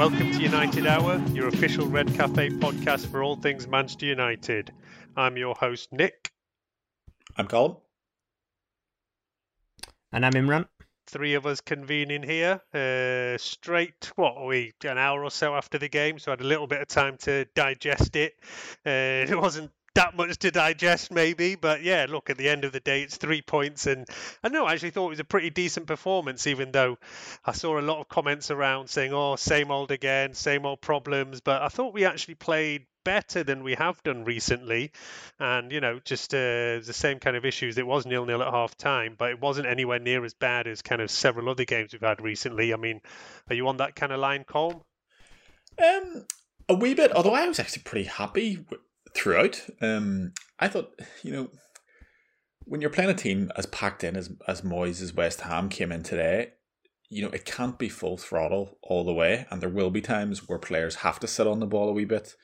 [0.00, 4.72] Welcome to United Hour, your official Red Cafe podcast for all things Manchester United.
[5.14, 6.32] I'm your host, Nik.
[7.36, 7.76] I'm Colm.
[10.10, 10.66] And I'm Imran.
[11.06, 15.76] Three of us convening here, uh, straight, what are we, an hour or so after
[15.76, 18.32] the game, so I had a little bit of time to digest it.
[18.86, 22.72] Uh, it wasn't that much to digest, maybe, but yeah, look, at the end of
[22.72, 24.08] the day, it's three points, and
[24.42, 26.98] I know I actually thought it was a pretty decent performance, even though
[27.44, 31.40] I saw a lot of comments around saying, oh, same old again, same old problems,
[31.40, 34.92] but I thought we actually played better than we have done recently
[35.38, 38.52] and you know just uh, the same kind of issues it was nil nil at
[38.52, 41.94] half time but it wasn't anywhere near as bad as kind of several other games
[41.94, 43.00] we've had recently i mean
[43.48, 44.82] are you on that kind of line Colm?
[45.82, 46.26] Um,
[46.68, 47.12] a wee bit.
[47.12, 48.64] Although I was actually pretty happy
[49.14, 49.60] throughout.
[49.80, 51.50] Um, I thought you know
[52.64, 55.92] when you're playing a team as packed in as as Moyes as West Ham came
[55.92, 56.52] in today,
[57.08, 60.48] you know it can't be full throttle all the way, and there will be times
[60.48, 62.34] where players have to sit on the ball a wee bit.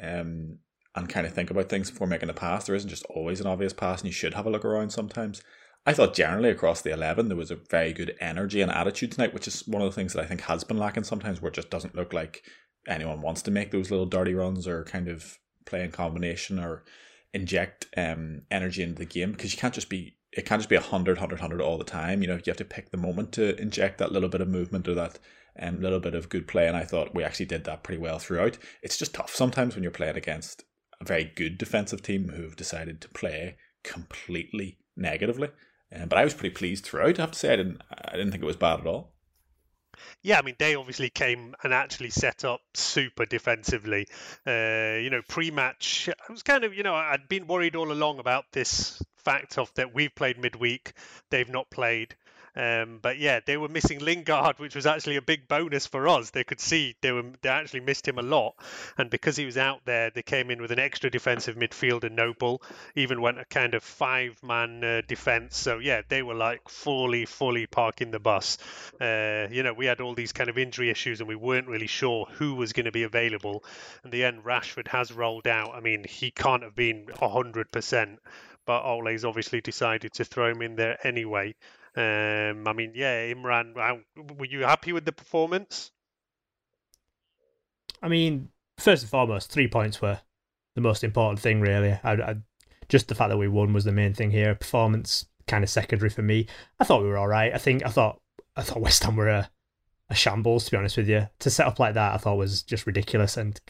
[0.00, 0.58] Um,
[0.96, 2.66] and kind of think about things before making a pass.
[2.66, 5.42] There isn't just always an obvious pass, and you should have a look around sometimes.
[5.86, 9.32] I thought generally across the 11 there was a very good energy and attitude tonight,
[9.32, 11.54] which is one of the things that I think has been lacking sometimes, where it
[11.54, 12.42] just doesn't look like
[12.86, 16.82] anyone wants to make those little dirty runs or kind of play in combination or
[17.32, 20.76] inject um, energy into the game because you can't just be it can't just be
[20.76, 22.22] 100 100 100 all the time.
[22.22, 24.88] You know you have to pick the moment to inject that little bit of movement
[24.88, 25.18] or that
[25.58, 28.18] um, little bit of good play and i thought we actually did that pretty well
[28.18, 28.58] throughout.
[28.82, 30.64] It's just tough sometimes when you're playing against
[31.00, 35.48] a very good defensive team who've decided to play completely negatively.
[35.94, 37.52] Um, but i was pretty pleased throughout i have to say.
[37.52, 39.12] I didn't i didn't think it was bad at all
[40.22, 44.06] yeah, I mean, they obviously came and actually set up super defensively.
[44.46, 48.18] Uh, you know, pre-match, I was kind of, you know, I'd been worried all along
[48.18, 50.92] about this fact of that we've played midweek,
[51.30, 52.16] they've not played.
[52.56, 56.30] Um, but yeah, they were missing Lingard, which was actually a big bonus for us.
[56.30, 58.54] They could see they were they actually missed him a lot,
[58.98, 62.62] and because he was out there, they came in with an extra defensive midfielder, Noble.
[62.94, 65.56] Even went a kind of five-man uh, defense.
[65.56, 68.58] So yeah, they were like fully, fully parking the bus.
[69.00, 71.86] Uh, you know, we had all these kind of injury issues, and we weren't really
[71.86, 73.64] sure who was going to be available.
[74.04, 75.74] In the end, Rashford has rolled out.
[75.74, 78.18] I mean, he can't have been hundred percent
[78.66, 81.54] but Ole's obviously decided to throw him in there anyway.
[81.96, 83.74] Um, I mean, yeah, Imran,
[84.38, 85.90] were you happy with the performance?
[88.02, 90.20] I mean, first and foremost, three points were
[90.74, 91.98] the most important thing, really.
[92.02, 92.36] I, I,
[92.88, 94.54] just the fact that we won was the main thing here.
[94.54, 96.46] Performance kind of secondary for me.
[96.78, 97.52] I thought we were all right.
[97.52, 98.20] I think I thought
[98.56, 99.50] I thought West Ham were a,
[100.08, 101.28] a shambles, to be honest with you.
[101.40, 103.36] To set up like that, I thought was just ridiculous.
[103.36, 103.60] And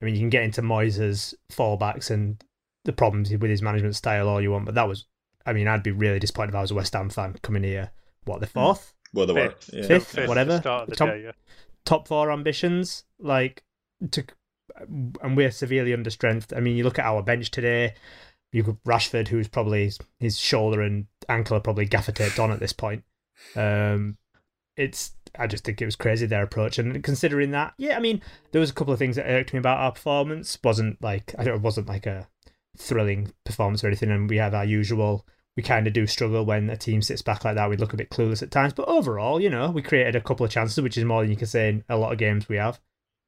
[0.00, 2.42] I mean, you can get into Moyes' fallbacks and
[2.84, 5.06] the problems with his management style all you want, but that was
[5.46, 7.90] I mean, I'd be really disappointed if I was a West Ham fan coming here.
[8.24, 8.94] What the fourth?
[9.12, 9.70] well they were Fifth.
[9.72, 9.86] yeah.
[9.86, 10.58] Fifth, Fifth at the whatever.
[10.58, 11.32] start of the top, day, yeah.
[11.84, 13.64] top four ambitions, like
[14.12, 14.24] to,
[15.22, 16.52] and we're severely under strength.
[16.54, 17.94] I mean, you look at our bench today.
[18.52, 22.58] You got Rashford, who's probably his shoulder and ankle are probably gaffer taped on at
[22.60, 23.04] this point.
[23.56, 24.18] Um,
[24.76, 28.20] it's I just think it was crazy their approach, and considering that, yeah, I mean,
[28.50, 30.58] there was a couple of things that irked me about our performance.
[30.64, 32.28] wasn't like I don't, it wasn't like a
[32.80, 35.26] thrilling performance or anything, and we have our usual.
[35.56, 37.68] We kind of do struggle when a team sits back like that.
[37.68, 40.46] We look a bit clueless at times, but overall, you know, we created a couple
[40.46, 42.56] of chances, which is more than you can say in a lot of games we
[42.56, 42.80] have.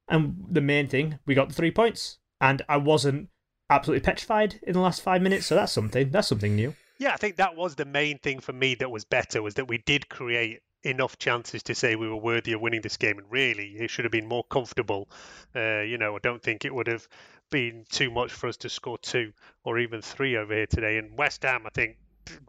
[0.07, 3.29] And the main thing, we got the three points, and I wasn't
[3.69, 6.09] absolutely petrified in the last five minutes, so that's something.
[6.09, 6.75] That's something new.
[6.97, 9.67] Yeah, I think that was the main thing for me that was better was that
[9.67, 13.27] we did create enough chances to say we were worthy of winning this game, and
[13.31, 15.09] really it should have been more comfortable.
[15.55, 17.07] Uh, you know, I don't think it would have
[17.53, 19.31] been too much for us to score two
[19.63, 20.97] or even three over here today.
[20.97, 21.97] And West Ham, I think,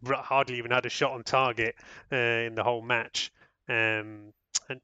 [0.09, 1.75] hardly even had a shot on target
[2.11, 3.31] uh, in the whole match.
[3.69, 4.33] Um,
[4.71, 4.81] and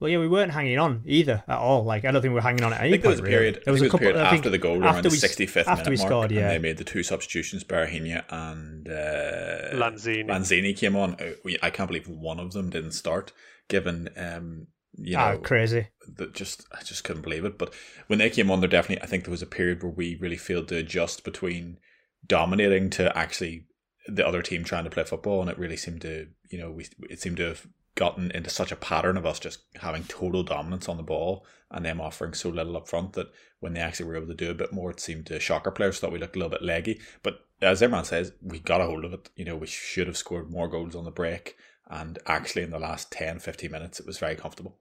[0.00, 1.84] Well, yeah, we weren't hanging on either at all.
[1.84, 3.22] Like, I don't think we were hanging on at I any think there was a
[3.22, 3.54] period.
[3.54, 3.64] really.
[3.64, 5.08] There was I a think couple there was a period after the goal, around the
[5.10, 6.30] we- 65th after minute we mark, scored.
[6.32, 7.62] and Yeah, they made the two substitutions.
[7.64, 10.26] Benrahma and uh, Lanzini.
[10.26, 11.14] Lanzini came on.
[11.14, 13.32] Uh, I can't believe one of them didn't start,
[13.68, 15.88] given um, you know ah, crazy.
[16.16, 17.58] that just I just couldn't believe it.
[17.58, 17.74] But
[18.06, 20.36] when they came on, there definitely I think there was a period where we really
[20.36, 21.78] failed to adjust between
[22.26, 23.66] dominating to actually
[24.06, 26.86] the other team trying to play football, and it really seemed to you know we
[27.10, 30.88] it seemed to have gotten into such a pattern of us just having total dominance
[30.88, 33.28] on the ball and them offering so little up front that
[33.60, 35.72] when they actually were able to do a bit more, it seemed to shock our
[35.72, 36.00] players.
[36.00, 39.04] Thought we looked a little bit leggy, but as everyone says, we got a hold
[39.04, 39.30] of it.
[39.36, 41.56] You know, we should have scored more goals on the break.
[41.88, 44.78] And actually, in the last 10, 15 minutes, it was very comfortable.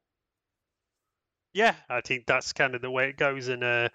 [1.54, 3.48] Yeah, I think that's kind of the way it goes.
[3.48, 3.90] And uh,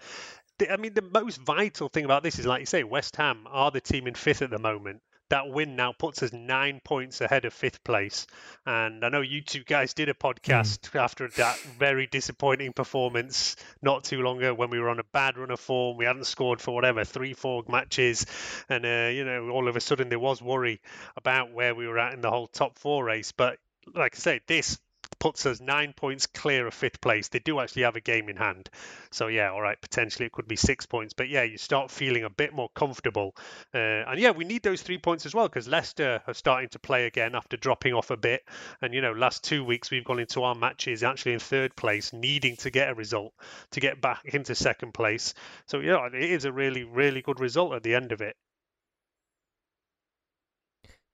[0.59, 3.47] the, I mean, the most vital thing about this is, like you say, West Ham
[3.51, 5.03] are the team in fifth at the moment.
[5.31, 8.27] That win now puts us nine points ahead of fifth place.
[8.65, 14.05] And I know you two guys did a podcast after that very disappointing performance not
[14.05, 15.99] too long ago when we were on a bad run of form.
[15.99, 18.25] We hadn't scored for whatever, three, four matches.
[18.71, 20.81] And, uh, you know, all of a sudden there was worry
[21.15, 23.33] about where we were at in the whole top four race.
[23.33, 23.59] But
[23.95, 24.79] like I say, this
[25.19, 27.29] puts us nine points clear of fifth place.
[27.29, 28.71] They do actually have a game in hand.
[29.11, 31.15] So, yeah, all right, potentially it could be six points.
[31.15, 33.35] But yeah, you start feeling a bit more comfortable.
[33.75, 36.79] Uh, and yeah, we need those three points as well because Leicester are starting to
[36.79, 38.43] play again after dropping off a bit.
[38.83, 42.13] And, you know, last two weeks we've gone into our matches actually in third place,
[42.13, 43.33] needing to get a result
[43.73, 45.35] to get back into second place.
[45.67, 48.37] So, yeah, it is a really, really good result at the end of it.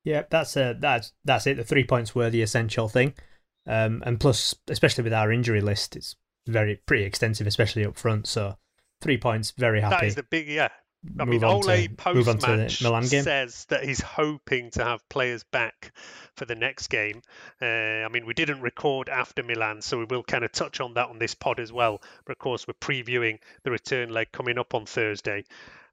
[0.05, 1.57] Yeah, that's uh, that's that's it.
[1.57, 3.15] The three points were the essential thing,
[3.67, 6.17] um, and plus, especially with our injury list, it's
[6.47, 8.27] very pretty extensive, especially up front.
[8.27, 8.57] So,
[9.01, 9.97] three points, very happy.
[9.97, 10.69] That is the big, yeah.
[11.21, 13.23] I Move mean, Ole post move on to the match Milan game.
[13.23, 15.93] says that he's hoping to have players back
[16.35, 17.21] for the next game.
[17.61, 20.95] Uh, I mean, we didn't record after Milan, so we will kind of touch on
[20.95, 22.01] that on this pod as well.
[22.25, 25.45] But of course, we're previewing the return leg coming up on Thursday.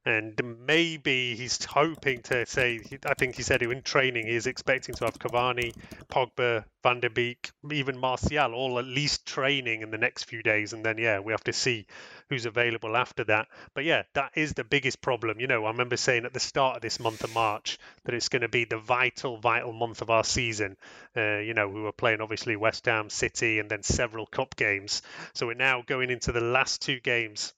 [0.03, 4.95] And maybe he's hoping to say, I think he said in training he is expecting
[4.95, 5.75] to have Cavani,
[6.11, 10.73] Pogba, Van der Beek, even Martial all at least training in the next few days.
[10.73, 11.85] And then, yeah, we have to see
[12.29, 13.47] who's available after that.
[13.75, 15.39] But yeah, that is the biggest problem.
[15.39, 18.29] You know, I remember saying at the start of this month of March that it's
[18.29, 20.77] going to be the vital, vital month of our season.
[21.15, 25.03] Uh, you know, we were playing obviously West Ham, City, and then several cup games.
[25.35, 27.53] So we're now going into the last two games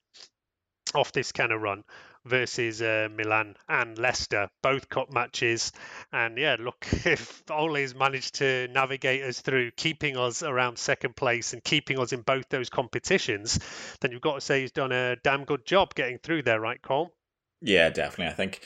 [0.94, 1.86] off this kind of run
[2.26, 5.72] versus uh, Milan and Leicester, both cup matches.
[6.12, 11.54] And yeah, look, if Ole's managed to navigate us through, keeping us around second place
[11.54, 13.60] and keeping us in both those competitions,
[14.02, 16.82] then you've got to say he's done a damn good job getting through there, right,
[16.82, 17.10] Colm?
[17.62, 18.32] Yeah, definitely.
[18.32, 18.62] I think,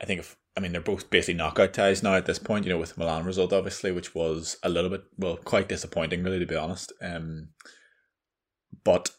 [0.00, 2.64] I think if I mean they're both basically knockout ties now at this point.
[2.64, 6.22] You know, with the Milan result obviously, which was a little bit well, quite disappointing,
[6.22, 6.92] really, to be honest.
[7.00, 7.48] Um,
[8.84, 9.10] but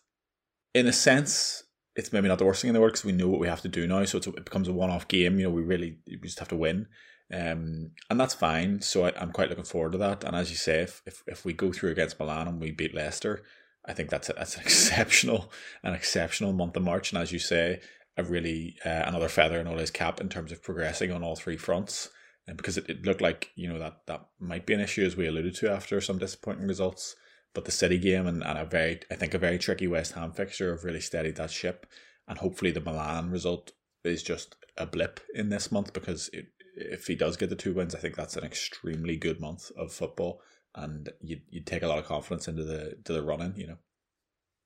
[0.73, 1.63] in a sense,
[1.95, 3.61] it's maybe not the worst thing in the world because we know what we have
[3.61, 4.03] to do now.
[4.05, 5.37] So it's, it becomes a one-off game.
[5.39, 6.87] You know, we really we just have to win,
[7.31, 8.81] um, and that's fine.
[8.81, 10.23] So I, I'm quite looking forward to that.
[10.23, 12.95] And as you say, if, if if we go through against Milan and we beat
[12.95, 13.43] Leicester,
[13.85, 15.51] I think that's a, that's an exceptional
[15.83, 17.11] an exceptional month of March.
[17.11, 17.81] And as you say,
[18.17, 21.57] a really uh, another feather in Ole's cap in terms of progressing on all three
[21.57, 22.09] fronts.
[22.45, 25.15] And because it, it looked like you know that that might be an issue as
[25.15, 27.15] we alluded to after some disappointing results.
[27.53, 30.31] But the City game and, and a very I think a very tricky West Ham
[30.31, 31.85] fixture have really steadied that ship.
[32.27, 37.07] And hopefully the Milan result is just a blip in this month because it, if
[37.07, 40.41] he does get the two wins, I think that's an extremely good month of football,
[40.75, 43.53] and you you take a lot of confidence into the to the running.
[43.57, 43.77] You know.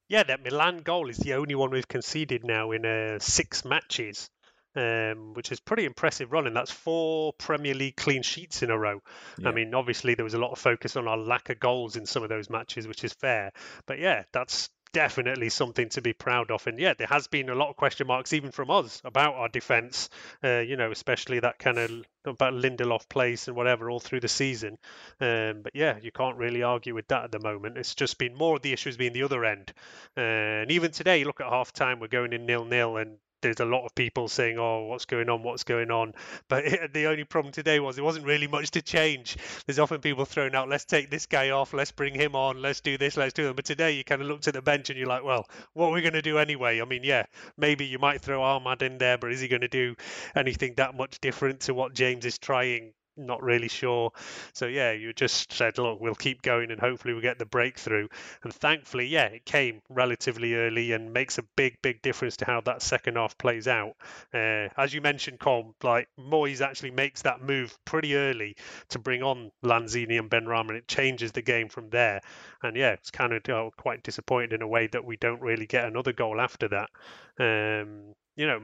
[0.07, 4.29] Yeah, that Milan goal is the only one we've conceded now in uh, six matches,
[4.75, 6.53] um, which is pretty impressive running.
[6.53, 9.01] That's four Premier League clean sheets in a row.
[9.37, 9.49] Yeah.
[9.49, 12.05] I mean, obviously there was a lot of focus on our lack of goals in
[12.05, 13.51] some of those matches, which is fair.
[13.85, 16.65] But yeah, that's definitely something to be proud of.
[16.67, 19.49] And yeah, there has been a lot of question marks even from us about our
[19.49, 20.09] defence.
[20.43, 21.91] Uh, you know, especially that kind of
[22.25, 24.77] about Lindelof place and whatever all through the season.
[25.19, 27.77] Um, but yeah, you can't really argue with that at the moment.
[27.77, 29.73] It's just been more of the issues being the other end.
[30.15, 33.67] Uh, and even today, look at half time, we're going in nil nil and there's
[33.67, 35.43] a lot of people saying, "Oh, what's going on?
[35.43, 36.13] What's going on?"
[36.47, 39.37] But it, the only problem today was there wasn't really much to change.
[39.65, 41.73] There's often people throwing out, "Let's take this guy off.
[41.73, 42.61] Let's bring him on.
[42.61, 43.17] Let's do this.
[43.17, 45.23] Let's do that." But today, you kind of looked at the bench and you're like,
[45.23, 47.25] "Well, what are we going to do anyway?" I mean, yeah,
[47.57, 49.95] maybe you might throw Amad in there, but is he going to do
[50.35, 52.93] anything that much different to what James is trying?
[53.19, 54.11] Not really sure.
[54.53, 58.07] So yeah, you just said, look, we'll keep going and hopefully we'll get the breakthrough.
[58.43, 62.61] And thankfully, yeah, it came relatively early and makes a big, big difference to how
[62.61, 63.95] that second half plays out.
[64.31, 68.55] Uh, as you mentioned, Colm, like Moyes actually makes that move pretty early
[68.89, 72.21] to bring on Lanzini and Benrahma, and it changes the game from there.
[72.61, 75.41] And yeah, it's kind of you know, quite disappointed in a way that we don't
[75.41, 76.89] really get another goal after that.
[77.39, 78.59] Um, you know,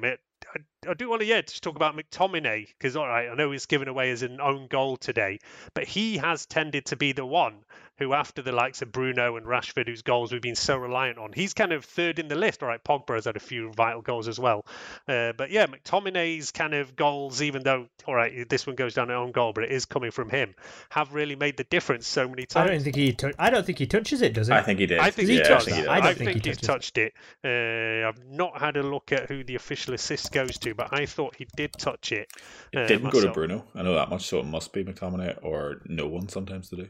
[0.54, 3.52] I, I do want to yeah just talk about McTominay because all right, I know
[3.52, 5.40] he's given away as an own goal today,
[5.74, 7.64] but he has tended to be the one
[7.98, 11.32] who, after the likes of Bruno and Rashford, whose goals we've been so reliant on,
[11.34, 12.64] he's kind of third in the list.
[12.64, 14.66] All right, Pogba has had a few vital goals as well,
[15.08, 19.10] uh, but yeah, McTominay's kind of goals, even though all right, this one goes down
[19.10, 20.56] an own goal, but it is coming from him,
[20.90, 22.70] have really made the difference so many times.
[22.70, 23.16] I don't think he.
[23.40, 24.54] I don't think he touches it, does he?
[24.54, 25.00] I think he did.
[25.00, 25.88] I think yeah, he touched it.
[25.88, 27.14] I, I think, think he he's touches touched it.
[27.44, 31.06] Uh, I've not had a look at who the official assist goes to, but I
[31.06, 32.30] thought he did touch it.
[32.72, 33.32] It uh, didn't go to.
[33.32, 33.66] Bruno.
[33.76, 36.90] I know that much, so it must be McTominay or no one sometimes to do.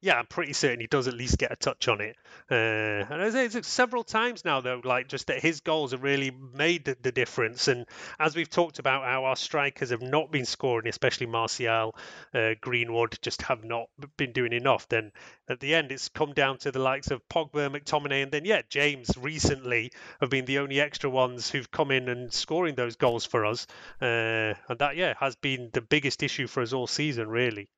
[0.00, 2.16] Yeah, I'm pretty certain he does at least get a touch on it.
[2.48, 6.04] Uh, and I say it's several times now, though, like just that his goals have
[6.04, 7.66] really made the, the difference.
[7.66, 7.84] And
[8.18, 11.96] as we've talked about, how our strikers have not been scoring, especially Martial,
[12.32, 14.88] uh, Greenwood, just have not been doing enough.
[14.88, 15.10] Then
[15.48, 18.62] at the end, it's come down to the likes of Pogba, McTominay, and then yeah,
[18.68, 19.90] James recently
[20.20, 23.66] have been the only extra ones who've come in and scoring those goals for us.
[24.00, 27.68] Uh, and that yeah has been the biggest issue for us all season, really.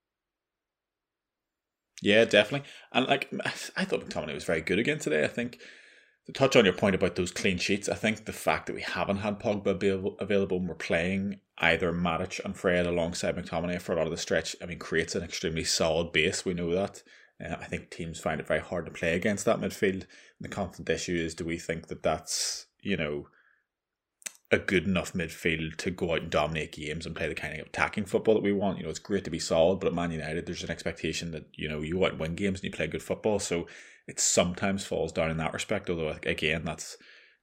[2.02, 2.68] Yeah, definitely.
[2.92, 3.32] And like
[3.76, 5.24] I thought McTominay was very good again today.
[5.24, 5.58] I think
[6.26, 8.82] to touch on your point about those clean sheets, I think the fact that we
[8.82, 13.92] haven't had Pogba available, available and we're playing either Matic and Fred alongside McTominay for
[13.92, 16.44] a lot of the stretch, I mean, creates an extremely solid base.
[16.44, 17.02] We know that.
[17.42, 20.04] Uh, I think teams find it very hard to play against that midfield.
[20.40, 23.26] The constant issue is, do we think that that's you know
[24.52, 27.66] a good enough midfield to go out and dominate games and play the kind of
[27.66, 28.78] attacking football that we want.
[28.78, 31.46] You know, it's great to be solid, but at Man United, there's an expectation that
[31.54, 33.38] you know you out win games and you play good football.
[33.38, 33.66] So
[34.08, 35.88] it sometimes falls down in that respect.
[35.88, 36.96] Although again, that's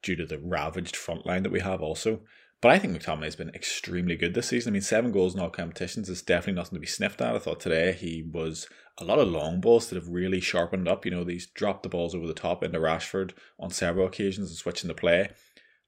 [0.03, 2.21] due to the ravaged front line that we have also.
[2.59, 4.71] But I think McTominay has been extremely good this season.
[4.71, 7.35] I mean, seven goals in all competitions is definitely nothing to be sniffed at.
[7.35, 11.05] I thought today he was a lot of long balls that have really sharpened up.
[11.05, 14.57] You know, these dropped the balls over the top into Rashford on several occasions and
[14.57, 15.29] switching the play.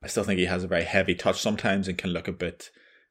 [0.01, 2.69] I still think he has a very heavy touch sometimes and can look a bit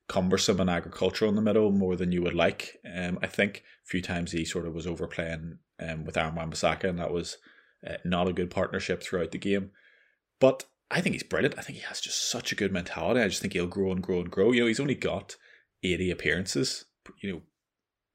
[0.09, 2.79] cumbersome and agricultural in the middle more than you would like.
[2.91, 6.85] Um, I think a few times he sort of was overplaying um, with Aaron Wan-Bissaka
[6.85, 7.37] and that was
[7.87, 9.71] uh, not a good partnership throughout the game.
[10.41, 11.59] But I think he's brilliant.
[11.59, 13.21] I think he has just such a good mentality.
[13.21, 14.53] I just think he'll grow and grow and grow.
[14.53, 15.37] You know, he's only got
[15.83, 16.87] 80 appearances,
[17.21, 17.43] you know,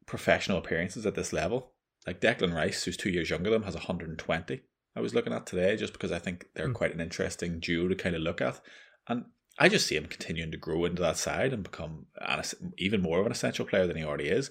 [0.08, 1.74] professional appearances at this level.
[2.08, 4.62] Like Declan Rice, who's two years younger than him, has 120.
[4.96, 6.76] I was looking at today just because I think they're Mm.
[6.76, 8.62] quite an interesting duo to kind of look at.
[9.08, 9.26] And
[9.60, 12.44] I just see him continuing to grow into that side and become an,
[12.78, 14.50] even more of an essential player than he already is.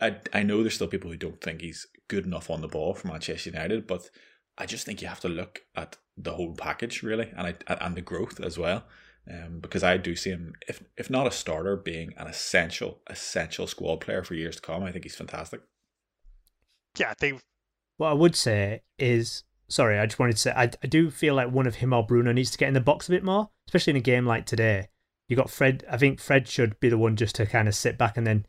[0.00, 2.94] I, I know there's still people who don't think he's good enough on the ball
[2.94, 4.10] for Manchester United, but
[4.58, 7.94] I just think you have to look at the whole package really, and I, and
[7.96, 8.84] the growth as well.
[9.30, 13.66] Um, because I do see him, if if not a starter, being an essential essential
[13.66, 14.82] squad player for years to come.
[14.82, 15.60] I think he's fantastic.
[16.98, 17.40] Yeah, I think
[17.96, 21.34] What I would say is, sorry, I just wanted to say, I, I do feel
[21.34, 23.50] like one of him or Bruno needs to get in the box a bit more,
[23.68, 24.88] especially in a game like today.
[25.28, 25.84] You got Fred.
[25.90, 28.44] I think Fred should be the one just to kind of sit back and then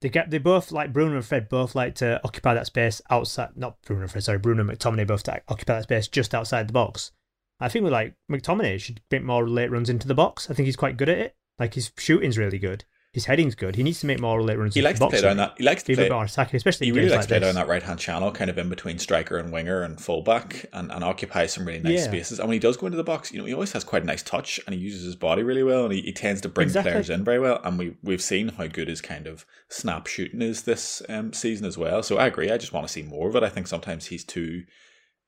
[0.00, 0.30] they get.
[0.30, 3.56] They both like Bruno and Fred both like to occupy that space outside.
[3.56, 6.68] Not Bruno and Fred, sorry, Bruno and McTominay both to occupy that space just outside
[6.68, 7.10] the box.
[7.58, 10.48] I think we like McTominay should make more late runs into the box.
[10.48, 11.36] I think he's quite good at it.
[11.58, 12.84] Like his shooting's really good.
[13.12, 13.74] His heading's good.
[13.74, 14.72] He needs to make more late runs.
[14.72, 15.54] He likes to play down that.
[15.58, 16.08] He likes to play.
[16.08, 18.56] more attacking, especially He really likes to play down that right hand channel, kind of
[18.56, 22.04] in between striker and winger and fullback, and, and occupy some really nice Yeah.
[22.04, 22.38] spaces.
[22.38, 24.06] And when he does go into the box, you know, he always has quite a
[24.06, 26.66] nice touch, and he uses his body really well, and he, he tends to bring
[26.68, 26.92] Exactly.
[26.92, 27.60] players in very well.
[27.64, 31.66] And we we've seen how good his kind of snap shooting is this um, season
[31.66, 32.04] as well.
[32.04, 32.52] So I agree.
[32.52, 33.42] I just want to see more of it.
[33.42, 34.62] I think sometimes he's too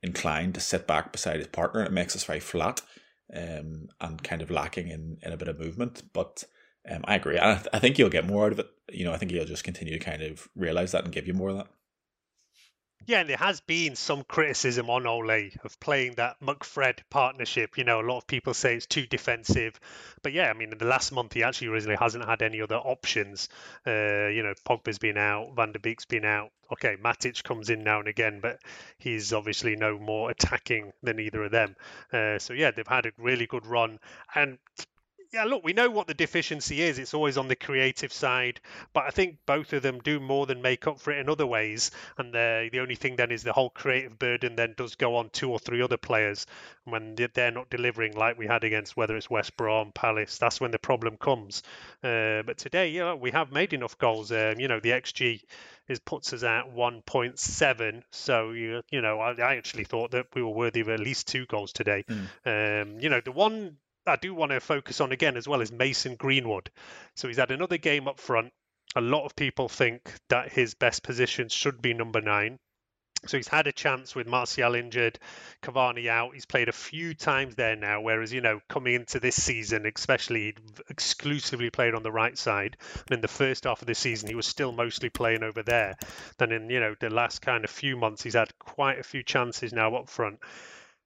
[0.04, 2.80] inclined to sit back beside his partner, and it makes us very flat
[3.36, 6.04] um, and kind of lacking in, in a bit of movement.
[6.12, 6.44] But
[6.90, 7.38] um, I agree.
[7.38, 8.70] I, I think you'll get more out of it.
[8.90, 11.34] You know, I think he'll just continue to kind of realize that and give you
[11.34, 11.68] more of that.
[13.04, 17.76] Yeah, and there has been some criticism on Ole of playing that McFred partnership.
[17.76, 19.78] You know, a lot of people say it's too defensive,
[20.22, 22.76] but yeah, I mean, in the last month he actually really hasn't had any other
[22.76, 23.48] options.
[23.84, 26.50] Uh, you know, Pogba's been out, Van der Beek's been out.
[26.72, 28.60] Okay, Matic comes in now and again, but
[28.98, 31.74] he's obviously no more attacking than either of them.
[32.12, 33.98] Uh, so yeah, they've had a really good run,
[34.34, 34.58] and
[35.32, 36.98] yeah, look, we know what the deficiency is.
[36.98, 38.60] It's always on the creative side,
[38.92, 41.46] but I think both of them do more than make up for it in other
[41.46, 41.90] ways.
[42.18, 45.30] And the the only thing then is the whole creative burden then does go on
[45.30, 46.46] two or three other players
[46.84, 50.36] when they're not delivering like we had against whether it's West Brom, Palace.
[50.36, 51.62] That's when the problem comes.
[52.04, 54.30] Uh, but today, you know, we have made enough goals.
[54.30, 55.42] Um, you know, the xG
[55.88, 58.02] is puts us at 1.7.
[58.10, 61.26] So you you know, I, I, actually thought that we were worthy of at least
[61.26, 62.04] two goals today.
[62.06, 62.82] Mm.
[62.82, 65.70] Um, you know, the one I do want to focus on again as well is
[65.70, 66.70] Mason Greenwood.
[67.14, 68.52] So he's had another game up front.
[68.96, 72.58] A lot of people think that his best position should be number nine.
[73.26, 75.20] So he's had a chance with Martial injured,
[75.62, 76.34] Cavani out.
[76.34, 80.56] He's played a few times there now, whereas, you know, coming into this season, especially,
[80.90, 82.76] exclusively played on the right side.
[83.06, 85.94] And in the first half of the season, he was still mostly playing over there.
[86.38, 89.22] Then in, you know, the last kind of few months, he's had quite a few
[89.22, 90.40] chances now up front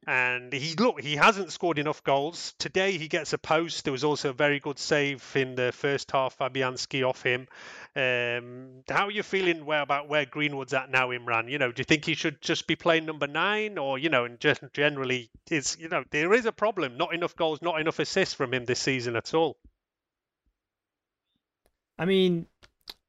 [0.06, 2.54] and he look he hasn't scored enough goals.
[2.58, 3.84] Today he gets a post.
[3.84, 7.48] There was also a very good save in the first half fabianski off him.
[7.96, 11.50] Um, how are you feeling where, about where greenwood's at now imran?
[11.50, 14.24] You know do you think he should just be playing number nine or you know
[14.24, 16.96] and just generally is you know there is a problem.
[16.96, 19.56] Not enough goals not enough assists from him this season at all.
[21.98, 22.46] I mean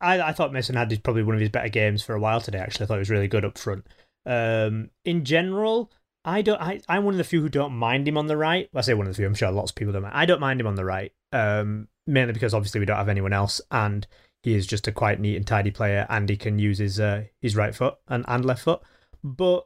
[0.01, 2.57] i, I thought mason had probably one of his better games for a while today
[2.57, 2.85] actually.
[2.85, 3.85] I thought he was really good up front.
[4.25, 5.91] Um, in general
[6.25, 6.61] I don't.
[6.61, 8.69] I, I'm one of the few who don't mind him on the right.
[8.73, 9.25] Well, I say one of the few.
[9.25, 10.01] I'm sure lots of people don't.
[10.03, 10.15] Mind.
[10.15, 13.33] I don't mind him on the right, um, mainly because obviously we don't have anyone
[13.33, 14.05] else, and
[14.43, 17.23] he is just a quite neat and tidy player, and he can use his uh,
[17.41, 18.81] his right foot and, and left foot.
[19.23, 19.65] But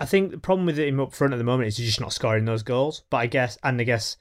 [0.00, 2.12] I think the problem with him up front at the moment is he's just not
[2.12, 3.04] scoring those goals.
[3.10, 4.16] But I guess, and I guess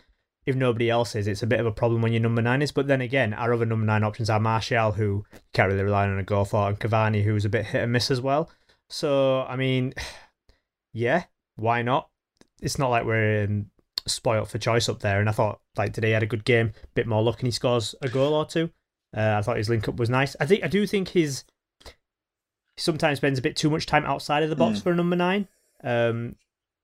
[0.46, 2.72] if nobody else is, it's a bit of a problem when your number nine is.
[2.72, 6.20] But then again, our other number nine options are Martial, who can't really rely on
[6.20, 8.50] a goal for, and Cavani, who's a bit hit and miss as well.
[8.89, 9.94] So I mean
[10.94, 11.24] yeah,
[11.56, 12.10] why not?
[12.62, 13.66] It's not like we're um,
[14.08, 15.20] spoilt for choice up there.
[15.20, 17.52] And I thought like today he had a good game, bit more luck, and he
[17.52, 18.70] scores a goal or two.
[19.16, 20.36] Uh, I thought his link up was nice.
[20.40, 21.44] I think I do think his
[21.84, 24.84] he sometimes spends a bit too much time outside of the box mm.
[24.84, 25.48] for a number nine.
[25.84, 26.36] Um,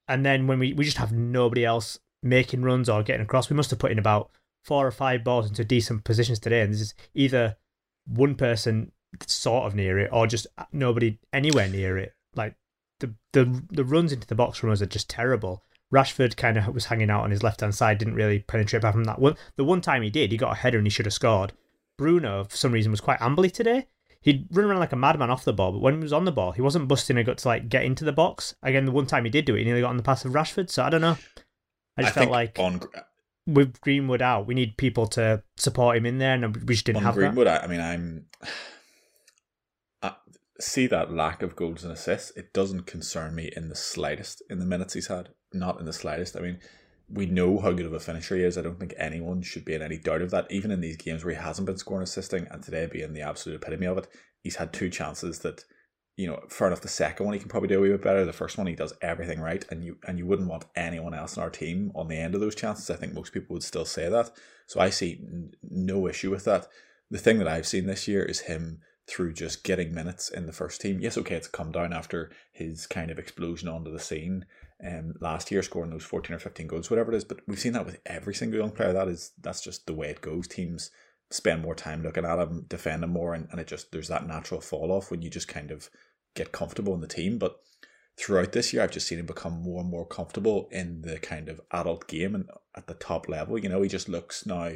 [0.08, 3.56] and then when we we just have nobody else making runs or getting across, we
[3.56, 4.30] must have put in about
[4.64, 7.56] four or five balls into decent positions today, and this is either
[8.06, 8.92] one person
[9.26, 12.14] sort of near it or just nobody anywhere near it.
[12.36, 12.56] Like
[13.00, 15.64] the the the runs into the box from us are just terrible.
[15.94, 18.94] Rashford kind of was hanging out on his left hand side, didn't really penetrate apart
[18.94, 19.36] from that one.
[19.56, 21.54] The one time he did, he got a header and he should have scored.
[21.98, 23.88] Bruno, for some reason, was quite ambly today.
[24.22, 26.32] He'd run around like a madman off the ball, but when he was on the
[26.32, 28.54] ball, he wasn't busting a gut to like get into the box.
[28.62, 30.34] Again, the one time he did do it, he nearly got on the pass of
[30.34, 30.70] Rashford.
[30.70, 31.18] So I don't know.
[31.98, 32.82] I just I felt like on
[33.48, 36.98] with Greenwood out, we need people to support him in there, and we just didn't
[36.98, 37.48] on have Greenwood.
[37.48, 37.64] That.
[37.64, 38.26] I mean, I'm
[40.60, 44.60] see that lack of goals and assists, it doesn't concern me in the slightest in
[44.60, 45.30] the minutes he's had.
[45.54, 46.36] Not in the slightest.
[46.38, 46.60] I mean,
[47.10, 48.58] we know how good of a finisher he is.
[48.58, 50.52] I don't think anyone should be in any doubt of that.
[50.52, 53.56] Even in these games where he hasn't been scoring assisting, and today being the absolute
[53.56, 54.08] epitome of it,
[54.44, 55.66] he's had two chances that,
[56.18, 56.82] you know, fair enough.
[56.82, 58.26] The second one he can probably do a wee bit better.
[58.26, 61.36] The first one he does everything right, and you and you wouldn't want anyone else
[61.36, 62.90] in our team on the end of those chances.
[62.92, 64.32] I think most people would still say that.
[64.68, 65.22] So I see
[65.64, 66.68] no issue with that.
[67.10, 70.54] The thing that I've seen this year is him through just getting minutes in the
[70.54, 71.00] first team.
[71.00, 74.46] Yes, okay, it's come down after his kind of explosion onto the scene
[74.86, 77.24] um, last year, scoring those 14 or 15 goals, whatever it is.
[77.24, 78.94] But we've seen that with every single young player.
[78.94, 80.48] That is that's just the way it goes.
[80.48, 80.92] Teams
[81.32, 84.28] spend more time looking at him, defend him more, and, and it just there's that
[84.28, 85.90] natural fall off when you just kind of
[86.36, 87.38] get comfortable in the team.
[87.38, 87.60] But
[88.18, 91.50] throughout this year, I've just seen him become more and more comfortable in the kind
[91.50, 93.58] of adult game and at the top level.
[93.58, 94.74] You know, he just looks now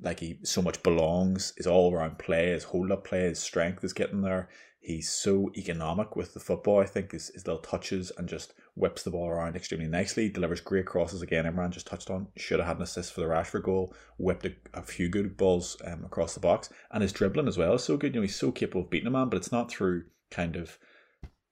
[0.00, 1.52] like he so much belongs.
[1.56, 4.48] His all around play, his hold up play, his strength is getting there.
[4.80, 6.80] He's so economic with the football.
[6.80, 10.28] I think his, his little touches and just whips the ball around extremely nicely.
[10.28, 11.46] Delivers great crosses again.
[11.46, 12.28] Imran just touched on.
[12.36, 13.94] Should have had an assist for the Rashford goal.
[14.18, 17.74] Whipped a, a few good balls um, across the box, and his dribbling as well
[17.74, 18.14] is so good.
[18.14, 20.78] You know he's so capable of beating a man, but it's not through kind of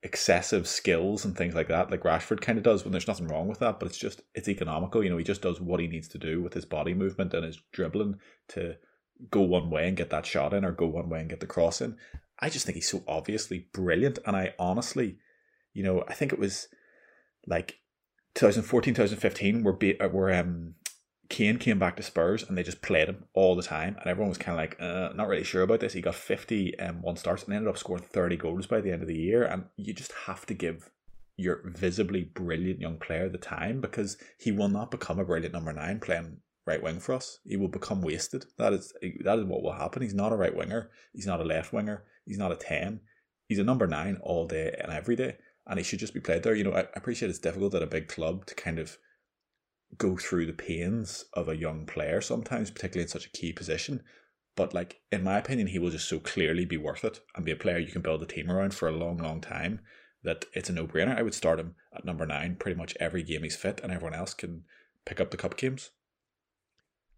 [0.03, 3.49] excessive skills and things like that, like Rashford kind of does when there's nothing wrong
[3.49, 5.03] with that, but it's just it's economical.
[5.03, 7.45] You know, he just does what he needs to do with his body movement and
[7.45, 8.77] his dribbling to
[9.31, 11.47] go one way and get that shot in or go one way and get the
[11.47, 11.97] cross in.
[12.41, 14.19] I just think he's so obviously brilliant.
[14.27, 15.19] And I honestly,
[15.73, 16.69] you know, I think it was
[17.47, 17.79] like
[18.35, 20.75] 2014, 2015 were, be, were um,
[21.33, 24.29] Kane came back to Spurs and they just played him all the time, and everyone
[24.29, 25.95] was kind of like, uh, not really sure about this.
[25.95, 29.01] He got 50 um, one starts and ended up scoring 30 goals by the end
[29.01, 30.90] of the year, and you just have to give
[31.38, 35.73] your visibly brilliant young player the time because he will not become a brilliant number
[35.73, 37.38] nine playing right wing for us.
[37.47, 38.45] He will become wasted.
[38.59, 38.92] That is
[39.25, 40.03] that is what will happen.
[40.03, 40.90] He's not a right winger.
[41.14, 42.05] He's not a left winger.
[42.27, 43.01] He's not a ten.
[43.49, 46.42] He's a number nine all day and every day, and he should just be played
[46.42, 46.55] there.
[46.55, 48.99] You know, I appreciate it's difficult at a big club to kind of
[49.99, 54.03] go through the pains of a young player sometimes, particularly in such a key position.
[54.57, 57.53] But like in my opinion, he will just so clearly be worth it and be
[57.53, 59.81] a player you can build a team around for a long, long time.
[60.25, 61.19] That it's a no brainer.
[61.19, 64.15] I would start him at number nine pretty much every game he's fit, and everyone
[64.15, 64.65] else can
[65.05, 65.91] pick up the cup games.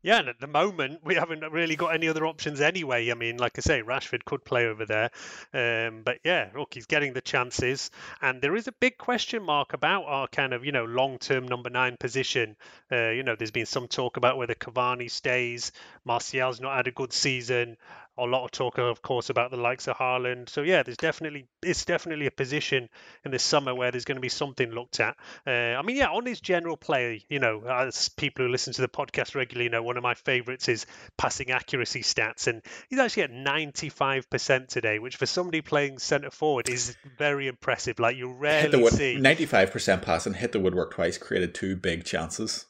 [0.05, 3.11] Yeah, and at the moment we haven't really got any other options anyway.
[3.11, 5.11] I mean, like I say, Rashford could play over there,
[5.55, 7.91] um, but yeah, look, he's getting the chances,
[8.21, 11.71] and there is a big question mark about our kind of you know long-term number
[11.71, 12.55] nine position.
[12.93, 15.73] Uh, you know, there's been some talk about whether Cavani stays.
[16.05, 17.79] Martial's not had a good season
[18.17, 20.49] a lot of talk, of course, about the likes of Haaland.
[20.49, 22.89] So yeah, there's definitely it's definitely a position
[23.25, 25.17] in the summer where there's going to be something looked at.
[25.47, 28.83] Uh, I mean, yeah, on his general play, you know, as people who listen to
[28.83, 33.25] the podcast regularly know, one of my favourites is passing accuracy stats, and he's actually
[33.25, 37.99] at 95% today, which for somebody playing centre forward is very impressive.
[37.99, 42.05] Like you rarely wood- see 95% pass and hit the woodwork twice, created two big
[42.05, 42.67] chances.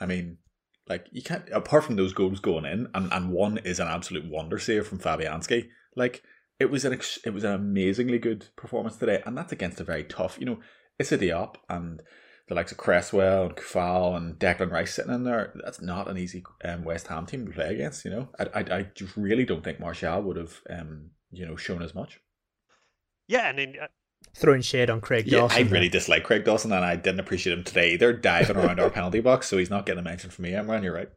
[0.00, 0.38] I mean,
[0.88, 4.28] like you can't apart from those goals going in, and, and one is an absolute
[4.28, 5.68] wonder save from Fabianski.
[5.96, 6.22] Like
[6.58, 9.84] it was an ex- it was an amazingly good performance today, and that's against a
[9.84, 10.60] very tough, you know,
[10.98, 12.02] it's Issa Diop and
[12.48, 15.52] the likes of Cresswell and Coufal and Declan Rice sitting in there.
[15.62, 18.04] That's not an easy um, West Ham team to play against.
[18.04, 21.82] You know, I I, I really don't think Martial would have um you know shown
[21.82, 22.20] as much.
[23.28, 23.88] yeah, and in, uh,
[24.34, 25.66] Throwing shade on Craig Yeah, Dawson.
[25.66, 28.90] I really dislike Craig Dawson, and I didn't appreciate him today either, diving around our
[28.90, 29.48] penalty box.
[29.48, 30.84] So he's not getting a mention from me, Imran.
[30.84, 31.10] You're right.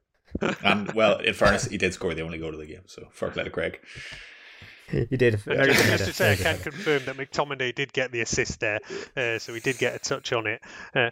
[0.63, 2.83] And well, in fairness, he did score the only goal of the game.
[2.87, 3.79] So fair play to Craig.
[4.91, 6.57] You did a And very just, just to say, I can header.
[6.57, 8.79] confirm that McTominay did get the assist there,
[9.15, 10.61] uh, so he did get a touch on it.
[10.93, 11.11] Uh,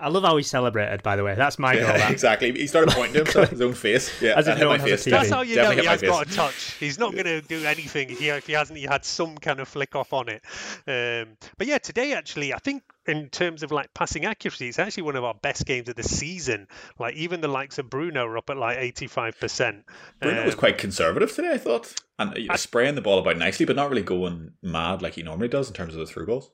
[0.00, 1.02] I love how he celebrated.
[1.02, 1.82] By the way, that's my goal.
[1.84, 2.10] Yeah, that.
[2.12, 2.52] exactly.
[2.52, 4.10] He started pointing to himself, his own face.
[4.22, 5.06] Yeah, As if that hit no one has a face.
[5.06, 5.10] TV.
[5.10, 6.72] That's how you Definitely know he has my got a touch.
[6.80, 9.60] He's not going to do anything if he, if he hasn't he had some kind
[9.60, 10.42] of flick off on it.
[10.86, 15.02] Um, but yeah, today actually, I think in terms of like passing accuracy, it's actually
[15.04, 16.66] one of our best games of the season.
[16.98, 19.84] Like even the likes of Bruno are up at like eighty five percent.
[20.20, 23.66] Bruno was quite conservative today, I thought, and uh, I- spraying the ball about nicely,
[23.66, 26.50] but not really going mad like he normally does in terms of the through balls.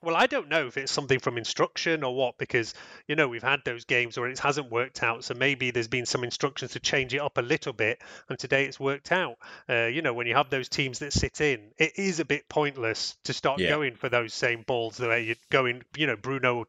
[0.00, 2.74] Well, I don't know if it's something from instruction or what, because
[3.08, 5.24] you know we've had those games where it hasn't worked out.
[5.24, 8.64] So maybe there's been some instructions to change it up a little bit, and today
[8.66, 9.36] it's worked out.
[9.68, 12.48] Uh, you know, when you have those teams that sit in, it is a bit
[12.48, 13.70] pointless to start Yeah.
[13.70, 14.96] going for those same balls.
[14.96, 16.66] The way you're going, you know, Bruno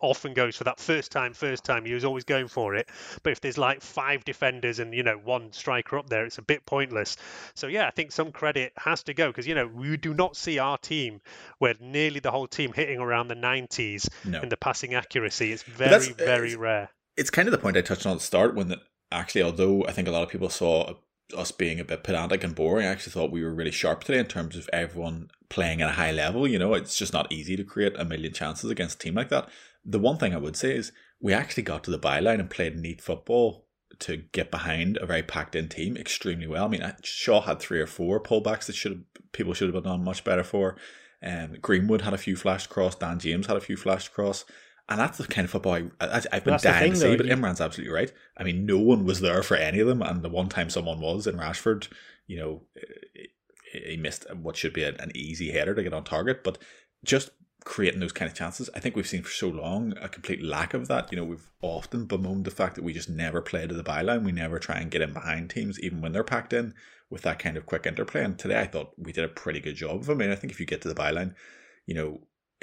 [0.00, 1.84] often goes for that first time, first time.
[1.84, 2.88] He was always going for it.
[3.22, 6.42] But if there's like five defenders and you know one striker up there, it's a
[6.42, 7.16] bit pointless.
[7.54, 10.36] So yeah, I think some credit has to go because you know we do not
[10.36, 11.20] see our team
[11.58, 14.40] where nearly the whole team hitting around the 90s No.
[14.40, 15.52] in the passing accuracy.
[15.52, 16.90] It's very, very it's- rare.
[17.16, 18.78] It's kind of the point I touched on at the start when the,
[19.10, 20.94] actually, although I think a lot of people saw
[21.36, 24.18] us being a bit pedantic and boring, I actually thought we were really sharp today
[24.18, 26.48] in terms of everyone playing at a high level.
[26.48, 29.28] You know, it's just not easy to create a million chances against a team like
[29.28, 29.48] that.
[29.84, 32.76] The one thing I would say is we actually got to the byline and played
[32.76, 33.66] neat football
[33.98, 36.64] to get behind a very packed in team extremely well.
[36.64, 40.02] I mean, I- Shaw had three or four pullbacks that should people should have done
[40.02, 40.76] much better for.
[41.22, 42.94] Um, Greenwood had a few flashed across.
[42.96, 44.44] Dan James had a few flashed across.
[44.88, 47.06] And that's the kind of football I, I've been That's dying thing, to see.
[47.10, 48.12] though, But you- Imran's absolutely right.
[48.36, 50.02] I mean, no one was there for any of them.
[50.02, 51.86] And the one time someone was in Rashford,
[52.26, 52.62] you know,
[53.72, 56.42] he- he missed what should be an an easy header to get on target.
[56.44, 56.58] But
[57.04, 57.30] just
[57.64, 60.74] creating those kind of chances, I think we've seen for so long a complete lack
[60.74, 61.10] of that.
[61.12, 64.24] You know, we've often bemoaned the fact that we just never play to the byline.
[64.24, 66.74] We never try and get in behind teams, even when they're packed in
[67.10, 68.24] with that kind of quick interplay.
[68.24, 70.12] And today I thought we did a pretty good job of it.
[70.12, 71.34] I mean, I think if you get to the byline,
[71.86, 72.20] you know,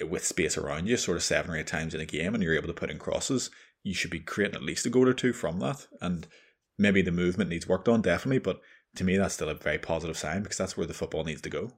[0.08, 2.56] with space around you, sort of seven or eight times in a game, and you're
[2.56, 3.52] able to put in crosses,
[3.84, 5.88] you should be creating at least a goal or two from that.
[6.02, 6.28] And
[6.78, 8.62] maybe the movement needs worked on, definitely, but
[8.96, 11.50] to me, that's still a very positive sign because that's where the football needs to
[11.50, 11.74] go.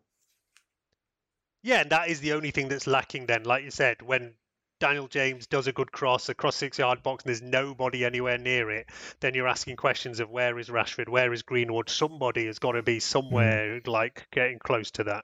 [1.64, 3.44] Yeah, and that is the only thing that's lacking then.
[3.44, 4.34] Like you said, when
[4.80, 8.72] Daniel James does a good cross across six yard box and there's nobody anywhere near
[8.72, 11.90] it, then you're asking questions of where is Rashford, where is Greenwood?
[11.90, 15.24] Somebody has got to be somewhere like getting close to that.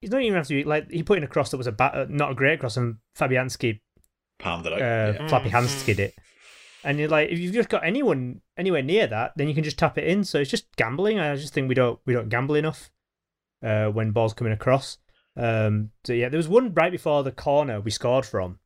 [0.00, 1.72] He's not even have to be like he put in a cross that was a
[1.72, 3.80] ba- uh, not a great cross, and Fabianski
[4.40, 4.82] Palmed it out.
[4.82, 5.28] uh, yeah.
[5.28, 5.78] Flappy Hands Mhm.
[5.80, 6.14] skid it.
[6.84, 9.78] And you're like, if you've just got anyone anywhere near that, then you can just
[9.78, 10.24] tap it in.
[10.24, 11.20] So it's just gambling.
[11.20, 12.90] I just think we don't we don't gamble enough
[13.62, 14.98] uh, when balls coming across.
[15.36, 18.58] Um, so yeah, there was one right before the corner we scored from.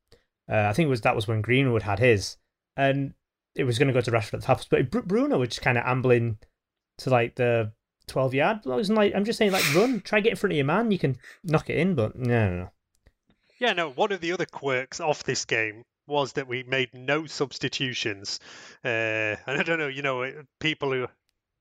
[0.50, 2.36] Uh, I think it was that was when Greenwood had his,
[2.76, 3.14] and
[3.54, 5.62] it was going to go to Rashford at the half, but Br- Bruno was just
[5.62, 6.38] kind of ambling
[6.98, 7.72] to like the
[8.06, 8.60] twelve yard.
[8.66, 10.90] I was like, I'm just saying, like, run, try get in front of your man.
[10.90, 12.70] You can knock it in, but no, no, no.
[13.58, 17.26] Yeah, no, one of the other quirks of this game was that we made no
[17.26, 18.38] substitutions.
[18.84, 20.30] Uh, and I don't know, you know,
[20.60, 21.06] people who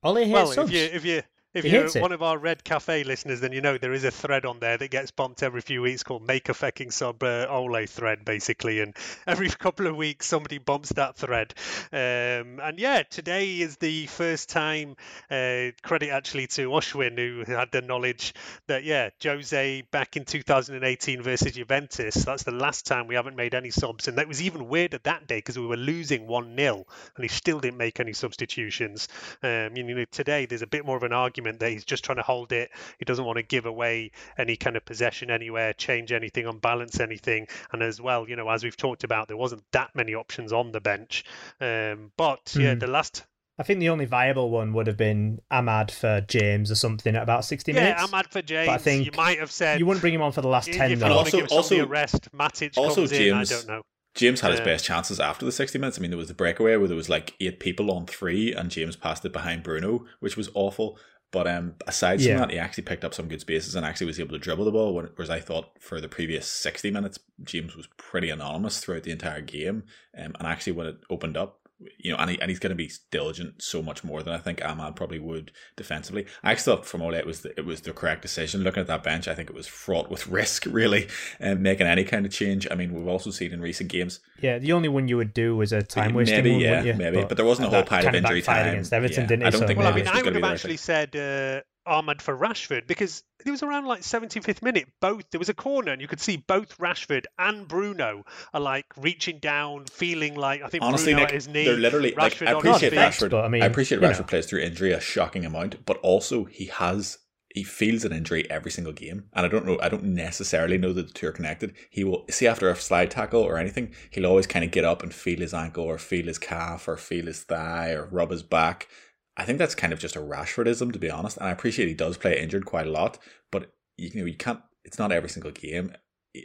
[0.04, 0.69] Ole well, subs.
[0.69, 1.24] if you if you
[1.56, 2.02] if He you're hates it.
[2.02, 4.78] one of our Red Cafe listeners, then you know there is a thread on there
[4.78, 8.82] that gets bumped every few weeks called Make a Fecking Sub uh, Ole thread, basically.
[8.82, 8.94] And
[9.28, 11.54] every couple of weeks, somebody bumps that thread.
[11.94, 14.98] Um, and yeah, today is the first time,
[15.32, 18.34] uh, credit actually to Oshwin, who had the knowledge
[18.68, 23.56] that, yeah, Jose back in 2018 versus Juventus, that's the last time we haven't made
[23.56, 24.10] any subs.
[24.10, 27.30] And that was even weirder that day because we were losing 1 0 and he
[27.30, 29.08] still didn't make any substitutions.
[29.41, 32.17] Um, you know, today there's a bit more of an argument that he's just trying
[32.17, 32.69] to hold it.
[32.99, 37.47] He doesn't want to give away any kind of possession anywhere, change anything, unbalance anything.
[37.71, 40.71] And as well, you know, as we've talked about, there wasn't that many options on
[40.71, 41.23] the bench.
[41.62, 42.79] Um, but yeah, Hmm.
[42.79, 43.23] the last
[43.58, 47.23] I think the only viable one would have been Amad for James or something at
[47.23, 48.01] about 60 yeah, minutes.
[48.01, 48.67] Yeah, Amad for James.
[48.67, 50.89] I think you might have said you wouldn't bring him on for the last 10
[50.89, 51.05] you though.
[51.15, 53.34] want Also- a also- rest, Matic also comes in.
[53.34, 53.81] I James- don't know.
[54.13, 54.65] James had his Yeah.
[54.65, 55.97] best chances after the 60 minutes.
[55.97, 58.69] I mean, there was the breakaway where there was like eight people on three, and
[58.71, 60.97] James passed it behind Bruno, which was awful.
[61.36, 62.38] But um, aside from Yeah.
[62.39, 64.71] that, he actually picked up some good spaces and actually was able to dribble the
[64.71, 64.93] ball.
[64.93, 69.41] Whereas I thought for the previous 60 minutes, James was pretty anonymous throughout the entire
[69.41, 69.84] game.
[70.17, 71.60] Um, and actually, when it opened up,
[72.00, 74.38] you know, and, he, and he's going to be diligent so much more than I
[74.38, 76.26] think Amad probably would defensively.
[76.43, 78.62] I actually thought from all it was the, it was the correct decision.
[78.63, 81.08] Looking at that bench, I think it was fraught with risk, really,
[81.39, 82.67] and making any kind of change.
[82.71, 85.56] I mean, we've also seen in recent games Yeah, the only one you would do
[85.56, 87.24] was a time wasting maybe, one, yeah, wouldn't maybe.
[87.28, 88.74] But there wasn't a whole that pile of kind injury backfired time.
[88.74, 89.45] against Everton, Yeah, didn't it?
[89.45, 90.54] I don't So- think Well, I mean, I was would gonna have be the right
[90.54, 94.88] actually said uh, Amad for Rashford because it was around like 75th minute.
[95.02, 98.86] Both there was a corner and you could see both Rashford and Bruno are like
[98.98, 101.65] reaching down, feeling like I think Honestly, Bruno Nick, at his knee.
[101.65, 103.00] they're literally like Rashford I on his appreciate feet.
[103.00, 103.30] Rashford.
[103.32, 104.26] but I mean, I appreciate Rashford know.
[104.26, 107.17] plays through injury a shocking amount, but also he has
[107.54, 109.80] he feels an injury every single game, and I don't know.
[109.82, 111.74] I don't necessarily know that the two are connected.
[111.89, 115.02] He will see after a slide tackle or anything, he'll always kind of get up
[115.02, 118.43] and feel his ankle or feel his calf or feel his thigh or rub his
[118.43, 118.89] back.
[119.38, 121.38] I think that's kind of just a Rashfordism, to be honest.
[121.38, 123.17] And I appreciate he does play injured quite a lot,
[123.52, 124.62] but you know you can't.
[124.84, 125.93] It's not every single game.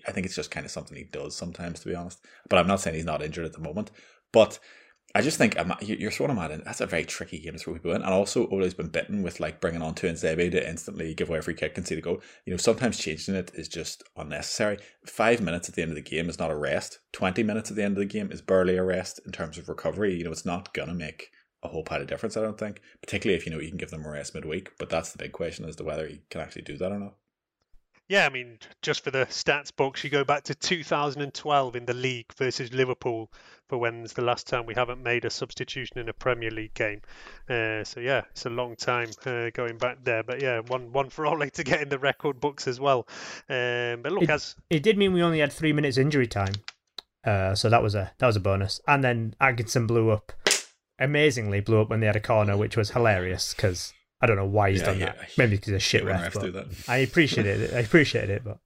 [0.07, 2.25] I think it's just kind of something he does sometimes, to be honest.
[2.49, 3.91] But I'm not saying he's not injured at the moment.
[4.33, 4.59] But
[5.13, 6.63] I just think you're throwing him at in.
[6.65, 8.03] That's a very tricky game to throw people in.
[8.03, 11.43] And also, Ole's been bitten with like bringing on Tuanzebe to instantly give away a
[11.43, 12.21] free kick and see the goal.
[12.47, 14.79] You know, sometimes changing it is just unnecessary.
[15.05, 17.01] Five minutes at the end of the game is not a rest.
[17.13, 19.69] 20 minutes at the end of the game is barely a rest in terms of
[19.69, 20.15] recovery.
[20.15, 21.31] You know, it's not going to make
[21.63, 22.81] a whole pile of difference, I don't think.
[23.03, 24.71] Particularly if, you know, you can give them a rest midweek.
[24.79, 27.15] But that's the big question as to whether he can actually do that or not.
[28.09, 31.95] Yeah, I mean, just for the stats books, you go back to 2012 in the
[31.95, 33.31] league versus Liverpool
[33.69, 37.01] for when's the last time we haven't made a substitution in a Premier League game.
[37.49, 40.25] Uh, so yeah, it's a long time uh, going back there.
[40.25, 43.07] But yeah, one one for Ole to get in the record books as well.
[43.49, 46.55] Um, but look, It- as It did mean we only had three minutes injury time,
[47.25, 48.81] uh, so that was a that was a bonus.
[48.89, 50.33] And then Atkinson blew up,
[51.01, 54.47] amazingly blew up when they had a corner, which was hilarious because I don't know
[54.47, 55.07] why he's Yeah, done yeah.
[55.13, 55.31] that.
[55.39, 56.33] Maybe because he's a shit ref.
[56.35, 56.67] do But that.
[56.89, 57.75] I appreciated it.
[57.75, 58.59] I appreciated it, but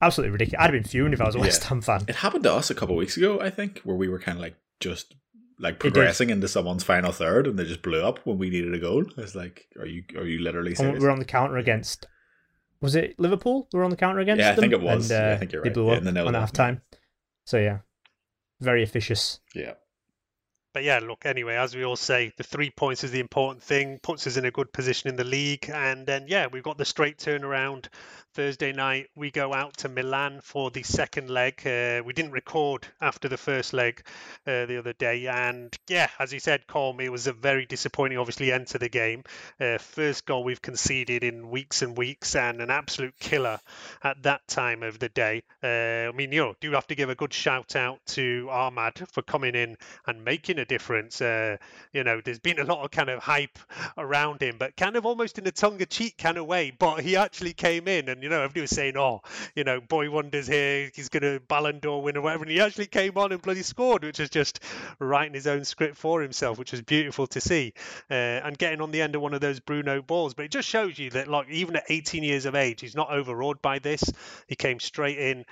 [0.00, 0.60] absolutely ridiculous.
[0.60, 1.44] I'd have been fuming if I was a Yeah.
[1.44, 2.04] West Ham fan.
[2.08, 4.38] It happened to us a couple of weeks ago, I think, where we were kind
[4.38, 5.14] of like just
[5.58, 8.78] like progressing into someone's final third, and they just blew up when we needed a
[8.78, 9.04] goal.
[9.16, 11.00] It's like, are you are you literally serious?
[11.02, 12.06] We're on the counter against.
[12.82, 13.66] Was it Liverpool?
[13.72, 15.10] We were on the counter against Yeah, I them, think it was.
[15.10, 15.70] And, uh, Yeah, I think you're right.
[15.70, 16.82] They blew Yeah, up in the nil on half time.
[17.46, 17.78] So yeah,
[18.60, 19.40] very officious.
[19.54, 19.72] yeah,
[20.76, 23.98] but yeah, look, anyway, as we all say, the three points is the important thing,
[24.02, 25.70] puts us in a good position in the league.
[25.72, 27.86] And then, yeah, we've got the straight turnaround.
[28.36, 31.66] Thursday night, we go out to Milan for the second leg.
[31.66, 34.02] Uh, we didn't record after the first leg
[34.46, 35.26] uh, the other day.
[35.26, 38.90] And yeah, as you said, Colm, it was a very disappointing, obviously, end to the
[38.90, 39.24] game.
[39.58, 43.58] Uh, first goal we've conceded in weeks and weeks, and an absolute killer
[44.04, 45.42] at that time of the day.
[45.62, 49.10] Uh, I mean, you know, do have to give a good shout out to Amad
[49.12, 51.22] for coming in and making a difference.
[51.22, 51.56] Uh,
[51.94, 53.58] you know, there's been a lot of kind of hype
[53.96, 56.70] around him, but kind of almost in a tongue-in-cheek kind of way.
[56.78, 59.22] But he actually came in, and you know, everybody was saying, "Oh,
[59.54, 62.60] you know, boy wonders here, he's going to Ballon d'Or win or whatever," and he
[62.60, 64.58] actually came on and bloody scored, which was just
[64.98, 67.72] writing his own script for himself, which was beautiful to see,
[68.10, 70.34] uh, and getting on the end of one of those Bruno balls.
[70.34, 73.10] But it just shows you that, like, even at 18 years of age, he's not
[73.10, 74.02] overawed by this.
[74.48, 75.44] He came straight in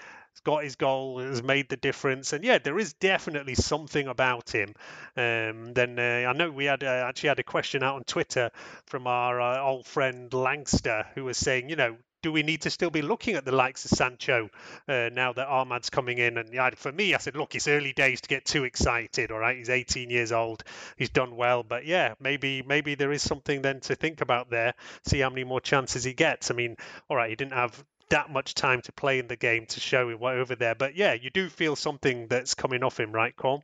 [0.44, 4.74] got his goal, has made the difference, and yeah, there is definitely something about him.
[5.16, 8.50] Um, then uh, I know we had uh, actually had a question out on Twitter
[8.86, 12.70] from our uh, old friend Langster who was saying, you know, do we need to
[12.70, 14.48] still be looking at the likes of Sancho
[14.88, 16.38] uh, now that Amad's coming in?
[16.38, 19.30] And yeah, for me, I said, look, it's early days to get too excited.
[19.30, 20.64] All right, he's 18 years old,
[20.96, 24.72] he's done well, but yeah, maybe maybe there is something then to think about there.
[25.06, 26.50] See how many more chances he gets.
[26.50, 26.78] I mean,
[27.10, 30.08] all right, he didn't have that much time to play in the game to show
[30.08, 33.36] him what over there, but yeah, you do feel something that's coming off him, right,
[33.36, 33.60] Colm?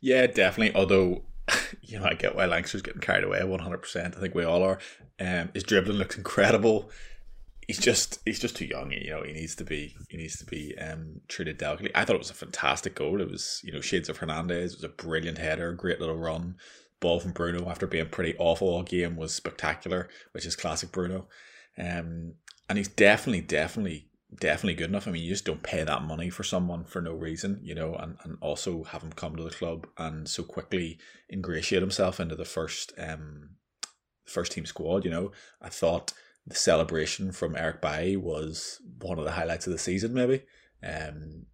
[0.00, 0.78] yeah, definitely.
[0.78, 1.22] Although
[1.82, 4.16] you know, I get why Lancashire getting carried away 100%.
[4.16, 4.78] I think we all are.
[5.18, 6.90] Um, his dribbling looks incredible.
[7.68, 9.22] He's just he's just too young, you know.
[9.22, 11.94] He needs to be he needs to be um, treated delicately.
[11.94, 13.20] I thought it was a fantastic goal.
[13.20, 14.72] It was you know shades of Hernandez.
[14.72, 16.56] It was a brilliant header, great little run.
[17.00, 21.28] Ball from Bruno after being pretty awful all game was spectacular, which is classic Bruno.
[21.78, 22.34] Um,
[22.68, 25.06] and he's definitely definitely definitely good enough.
[25.06, 27.94] I mean, you just don't pay that money for someone for no reason, you know,
[27.94, 30.98] and, and also have him come to the club and so quickly
[31.32, 33.50] ingratiate himself into the first um
[34.26, 35.32] first team squad, you know.
[35.62, 36.12] I thought
[36.48, 40.42] the celebration from Eric Bailly was one of the highlights of the season, maybe.
[40.82, 41.46] Um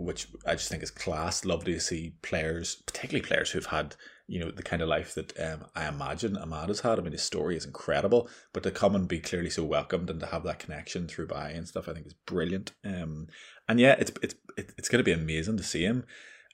[0.00, 1.44] which I just think is class.
[1.44, 3.96] Lovely to see players, particularly players who've had
[4.26, 6.98] you know the kind of life that um, I imagine Amad has had.
[6.98, 10.20] I mean, his story is incredible, but to come and be clearly so welcomed and
[10.20, 12.72] to have that connection through Bailly and stuff, I think is brilliant.
[12.84, 13.28] Um,
[13.68, 16.04] and yeah, it's it's it's going to be amazing to see him.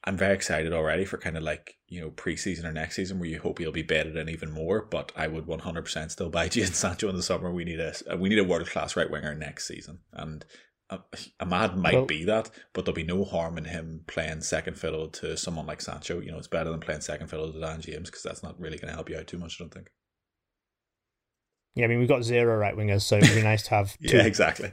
[0.07, 3.29] I'm very excited already for kind of like you know preseason or next season where
[3.29, 4.83] you hope he'll be bedded in even more.
[4.85, 7.51] But I would 100% still buy Jadon Sancho in the summer.
[7.51, 10.45] We need a we need a world class right winger next season, and
[11.41, 15.09] Amad might well, be that, but there'll be no harm in him playing second fiddle
[15.09, 16.21] to someone like Sancho.
[16.21, 18.77] You know, it's better than playing second fiddle to Dan James because that's not really
[18.77, 19.59] going to help you out too much.
[19.59, 19.91] I don't think.
[21.75, 23.97] Yeah, I mean we've got zero right wingers, so it'd be nice to have.
[24.07, 24.17] Two.
[24.17, 24.71] yeah, exactly.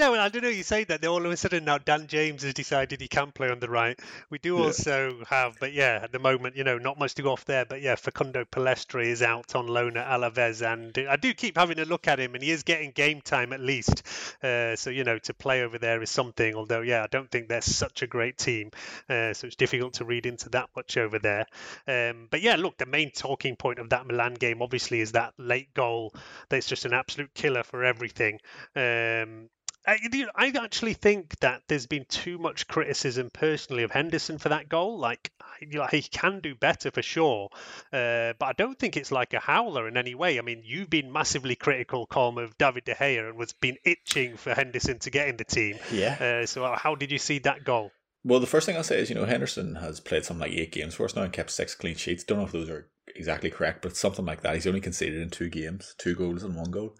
[0.00, 0.48] Yeah, well, I don't know.
[0.48, 3.32] You say that, then all of a sudden now Dan James has decided he can
[3.32, 4.00] play on the right.
[4.30, 4.62] We do yeah.
[4.62, 7.66] also have, but yeah, at the moment, you know, not much to go off there.
[7.66, 11.78] But yeah, Facundo Pellistri is out on loan at Alaves, and I do keep having
[11.80, 14.02] a look at him, and he is getting game time at least.
[14.42, 16.54] Uh, so you know, to play over there is something.
[16.54, 18.70] Although, yeah, I don't think they're such a great team,
[19.10, 21.44] uh, so it's difficult to read into that much over there.
[21.86, 25.34] Um, but yeah, look, the main talking point of that Milan game obviously is that
[25.36, 26.14] late goal.
[26.48, 28.40] That's just an absolute killer for everything.
[28.74, 29.50] Um,
[29.86, 34.68] I, I actually think that there's been too much criticism personally of Henderson for that
[34.68, 34.98] goal.
[34.98, 37.48] Like, he can do better for sure,
[37.92, 40.38] uh, but I don't think it's like a howler in any way.
[40.38, 44.36] I mean, you've been massively critical, Colm, of David De Gea and was been itching
[44.36, 45.78] for Henderson to get in the team.
[45.92, 46.40] Yeah.
[46.42, 47.90] Uh, so, how did you see that goal?
[48.22, 50.72] Well, the first thing I'll say is, you know, Henderson has played something like eight
[50.72, 52.22] games for us now and kept six clean sheets.
[52.22, 54.54] Don't know if those are exactly correct, but something like that.
[54.54, 56.94] He's only conceded in two games, two goals and one goal.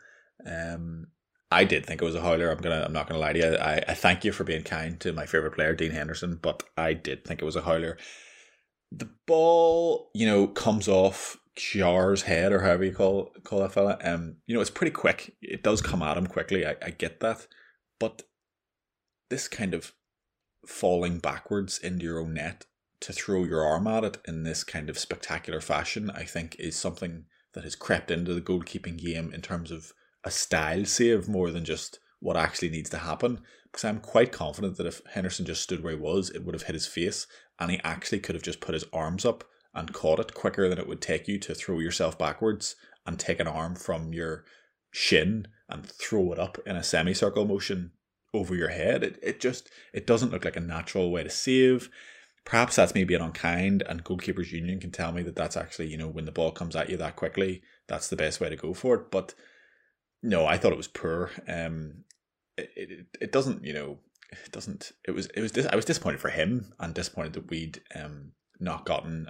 [0.47, 1.09] Um,
[1.51, 2.51] I did think it was a howler.
[2.51, 2.83] I'm gonna.
[2.85, 3.57] I'm not gonna lie to you.
[3.57, 6.93] I, I thank you for being kind to my favorite player, Dean Henderson, but I
[6.93, 7.99] did think it was a howler.
[8.93, 13.99] The ball, you know, comes off Jar's head or however you call call that fella.
[14.03, 15.37] Um, you know, it's pretty quick.
[15.43, 16.67] It does come at him quickly.
[16.67, 17.47] I, I get that,
[17.99, 18.23] but
[19.29, 19.93] this kind of
[20.67, 22.67] falling backwards into your own net
[23.01, 26.77] to throw your arm at it in this kind of spectacular fashion, I think, is
[26.77, 29.93] something that has crept into the goalkeeping game in terms of
[30.25, 33.41] a style save more than just what actually needs to happen.
[33.65, 36.65] Because I'm quite confident that if Henderson just stood where he was, it would have
[36.65, 37.27] hit his face,
[37.59, 40.79] and he actually could have just put his arms up and caught it quicker than
[40.79, 42.75] it would take you to throw yourself backwards
[43.07, 44.45] and take an arm from your
[44.91, 47.93] shin and throw it up in a semicircle motion
[48.35, 49.03] over your head.
[49.03, 51.91] It it just it doesn't look like a natural way to save.
[52.45, 55.97] Perhaps that's me being unkind, and goalkeepers union can tell me that that's actually you
[55.97, 58.75] know when the ball comes at you that quickly, that's the best way to go
[58.75, 59.11] for it.
[59.11, 59.35] But
[60.23, 61.31] no, I thought it was poor.
[61.49, 62.05] Um,
[62.57, 63.99] it, it, it doesn't, you know,
[64.33, 64.93] it doesn't.
[65.07, 65.67] It was it was.
[65.67, 69.29] I was disappointed for him and disappointed that we'd um not gotten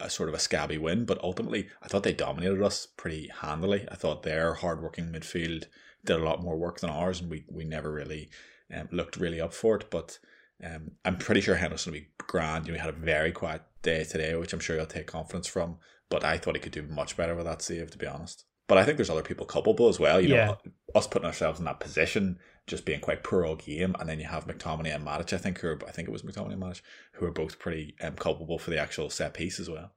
[0.00, 1.04] a, a, sort of a scabby win.
[1.04, 3.86] But ultimately, I thought they dominated us pretty handily.
[3.90, 5.64] I thought their hardworking midfield
[6.04, 8.28] did a lot more work than ours, and we we never really
[8.74, 9.90] um, looked really up for it.
[9.90, 10.18] But
[10.62, 12.66] um, I'm pretty sure Henderson will be grand.
[12.66, 15.46] You know, he had a very quiet day today, which I'm sure he'll take confidence
[15.46, 15.78] from.
[16.10, 18.44] But I thought he could do much better with that save, to be honest.
[18.66, 20.20] But I think there's other people culpable as well.
[20.20, 20.46] You yeah.
[20.46, 20.58] know,
[20.94, 24.26] us putting ourselves in that position, just being quite poor all game, and then you
[24.26, 25.32] have McTominay and Matic.
[25.32, 27.94] I think who are, I think it was McTominay and Matic who are both pretty
[28.00, 29.92] um, culpable for the actual set piece as well.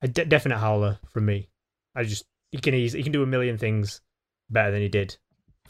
[0.00, 1.50] A de- definite howler from me.
[1.94, 4.00] I just he can he can do a million things
[4.48, 5.16] better than he did.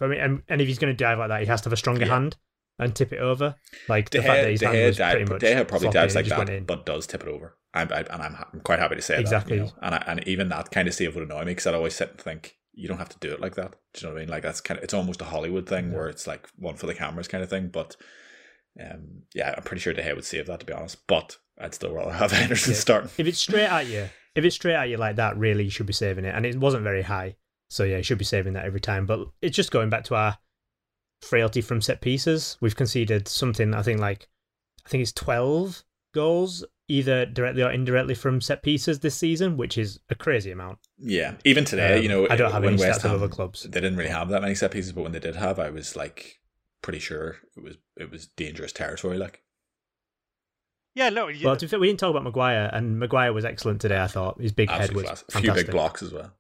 [0.01, 1.73] I mean, and, and if he's going to dive like that, he has to have
[1.73, 2.13] a stronger yeah.
[2.13, 2.37] hand
[2.79, 3.57] and tip it over.
[3.89, 6.15] Like De Gea, the fact that he's hand was dive, pretty much De probably dives
[6.15, 7.57] like that, but does tip it over.
[7.79, 9.59] I'm, I, and I'm, I'm quite happy to say exactly.
[9.59, 9.65] that.
[9.65, 9.79] You know?
[9.83, 12.11] and I, and even that kind of save would annoy me because I'd always sit
[12.11, 13.75] and think you don't have to do it like that.
[13.93, 14.31] Do you know what I mean?
[14.31, 15.97] Like that's kind of it's almost a Hollywood thing yeah.
[15.97, 17.69] where it's like one for the cameras kind of thing.
[17.69, 17.97] But
[18.81, 21.07] um, yeah, I'm pretty sure De Gea would save that to be honest.
[21.09, 22.79] But I'd still rather have Henderson yeah.
[22.79, 23.11] starting.
[23.19, 25.87] If it's straight at you, if it's straight at you like that, really, you should
[25.87, 26.35] be saving it.
[26.35, 27.37] And it wasn't very high,
[27.69, 29.07] so yeah, you should be saving that every time.
[29.07, 30.39] But it's just going back to our
[31.23, 32.57] frailty from set pieces.
[32.61, 33.75] We've conceded something.
[33.75, 34.29] I think like
[34.87, 35.83] I think it's twelve
[36.15, 40.79] goals either directly or indirectly from set pieces this season, which is a crazy amount.
[40.99, 43.63] Yeah, even today, um, you know, I don't have any West Ham, of other clubs.
[43.63, 45.95] They didn't really have that many set pieces, but when they did have, I was
[45.95, 46.41] like
[46.83, 49.19] pretty sure it was it was dangerous territory.
[49.19, 49.43] Like,
[50.95, 51.29] Yeah, no.
[51.29, 51.49] Yeah.
[51.49, 54.01] Well, to be fair, we didn't talk about Maguire, and Maguire was excellent today.
[54.01, 55.23] I thought his big head was class.
[55.29, 55.67] A few fantastic.
[55.67, 56.33] big blocks as well.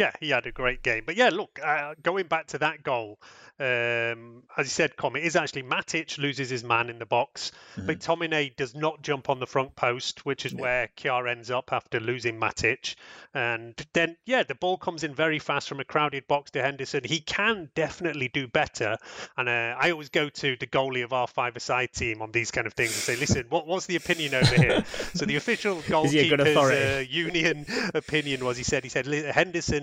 [0.00, 1.02] Yeah, he had a great game.
[1.04, 3.18] But yeah, look, uh, going back to that goal,
[3.58, 7.52] um, as you said, Colm, it is actually Matic loses his man in the box.
[7.76, 7.86] Mhm.
[7.86, 10.60] McTominay does not jump on the front post, which is Yeah.
[10.62, 12.94] where Kjær ends up after losing Matic.
[13.34, 17.02] And then, yeah, the ball comes in very fast from a crowded box to Henderson.
[17.04, 18.96] He can definitely do better.
[19.36, 22.66] And uh, I always go to the goalie of our five-a-side team on these kind
[22.66, 24.84] of things and say, listen, what, what's the opinion over here?
[25.14, 29.30] so the official goalkeeper's uh, union opinion was he said, he said "Li-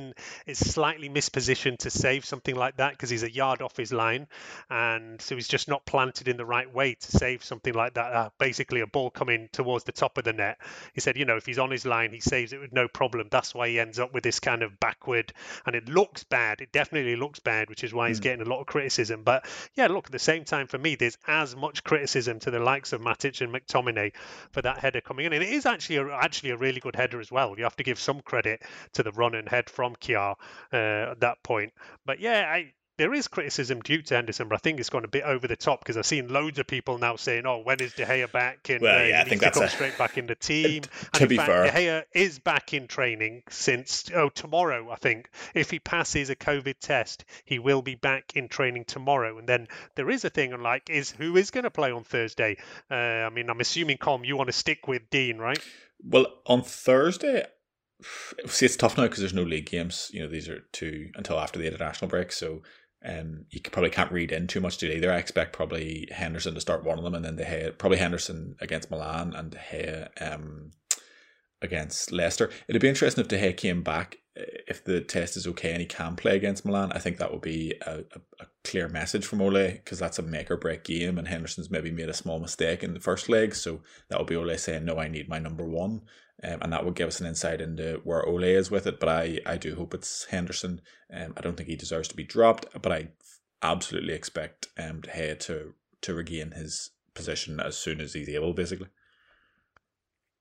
[0.08, 0.14] Henderson
[0.46, 4.28] is slightly mispositioned to save something like that because he's a yard off his line.
[4.70, 8.14] And so he's just not planted in the right way to save something like that.
[8.14, 10.58] Uh, basically, a ball coming towards the top of the net.
[10.94, 13.28] He said, you know, if he's on his line, he saves it with no problem.
[13.30, 15.34] That's why he ends up with this kind of backward.
[15.66, 16.62] And it looks bad.
[16.62, 18.24] It definitely looks bad, which is why he's Mm.
[18.24, 19.24] getting a lot of criticism.
[19.24, 19.46] But
[19.76, 22.94] yeah, look, at the same time, for me, there's as much criticism to the likes
[22.94, 24.14] of Matic and McTominay
[24.52, 25.34] for that header coming in.
[25.34, 27.56] And it is actually a, actually a really good header as well.
[27.58, 28.62] You have to give some credit
[28.94, 30.36] to the run and head from Kjær
[30.74, 31.74] uh, at that point.
[32.06, 35.08] But yeah, I, there is criticism due to Henderson, but I think it's gone a
[35.08, 37.94] bit over the top because I've seen loads of people now saying, "Oh, when is
[37.94, 40.18] De Gea back?" And Well, uh, yeah, he I think that's come a- straight back
[40.18, 40.82] in the team.
[40.82, 41.64] To and be fact, fair.
[41.66, 45.30] De Gea is back in training since oh tomorrow, I think.
[45.54, 49.38] If he passes a COVID test, he will be back in training tomorrow.
[49.38, 52.04] And then there is a thing on like is who is going to play on
[52.04, 52.58] Thursday.
[52.90, 55.60] Uh, I mean, I'm assuming Colm, you want to stick with Dean, right?
[56.04, 57.46] Well, on Thursday,
[58.46, 60.10] see, it's tough now because there's no league games.
[60.14, 62.62] You know, these are two until after the international break, so
[63.06, 65.12] um, you probably can't read in too much to it either.
[65.12, 68.56] I expect probably Henderson to start one of them, and then De Gea, probably Henderson
[68.60, 70.72] against Milan and De Gea um,
[71.62, 72.50] against Leicester.
[72.68, 75.82] It'd be interesting if De Gea came back uh, if the test is okay and
[75.82, 76.92] he can play against Milan.
[76.92, 80.24] I think that would be a, a, a clear message from Ole because that's a
[80.24, 83.56] make or break game, and Henderson's maybe made a small mistake in the first leg,
[83.56, 86.02] so that would be Ole saying, "No, I need my number one."
[86.44, 89.00] Um, and that would give us an insight into where Ole is with it.
[89.00, 90.82] But I, I do hope it's Henderson.
[91.12, 93.10] Um, I don't think he deserves to be dropped, but I
[93.64, 98.54] absolutely expect um, De Gea to to regain his position as soon as he's able,
[98.54, 98.88] basically.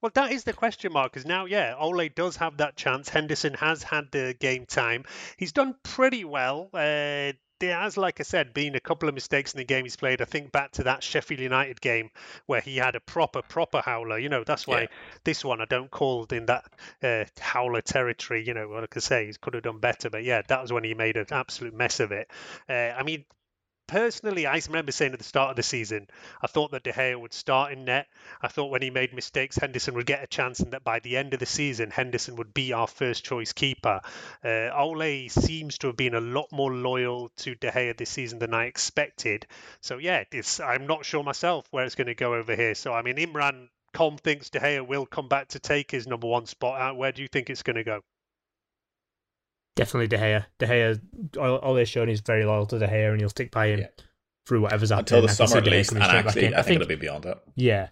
[0.02, 3.08] Well, that is the question mark because now, yeah, Ole does have that chance.
[3.08, 5.04] Henderson has had the game time.
[5.38, 6.68] He's done pretty well.
[6.74, 9.96] Uh, there has, like I said, been a couple of mistakes in the game he's
[9.96, 10.20] played.
[10.20, 12.10] I think back to that Sheffield United game
[12.46, 14.18] where he had a proper, proper howler.
[14.18, 14.86] You know, that's why Yeah.
[15.24, 16.64] this one I don't call in that
[17.02, 18.44] uh, howler territory.
[18.46, 20.10] You know, like I say, he could have done better.
[20.10, 22.30] But yeah, that was when he made an absolute mess of it.
[22.68, 23.24] Uh, I mean,
[23.86, 26.08] personally, I remember saying at the start of the season,
[26.42, 28.08] I thought that De Gea would start in net.
[28.40, 31.16] I thought when he made mistakes, Henderson would get a chance, and that by the
[31.16, 34.00] end of the season, Henderson would be our first choice keeper.
[34.44, 38.38] Uh, Ole seems to have been a lot more loyal to De Gea this season
[38.38, 39.46] than I expected.
[39.80, 40.24] So yeah,
[40.64, 42.74] I'm not sure myself where it's going to go over here.
[42.74, 43.68] So I mean, Imran.
[43.94, 46.98] Colm thinks De Gea will come back to take his number one spot.
[46.98, 48.02] Where do you think it's going to go?
[49.76, 50.46] Definitely De Gea.
[50.58, 51.00] De Gea,
[51.38, 53.80] all, all they've shown is very loyal to De Gea, and he'll stick by him
[53.80, 53.86] Yeah.
[54.46, 55.18] through whatever's happening.
[55.18, 56.54] Until the I summer at least, and actually, in.
[56.54, 57.42] I think it'll be beyond that.
[57.54, 57.88] Yeah.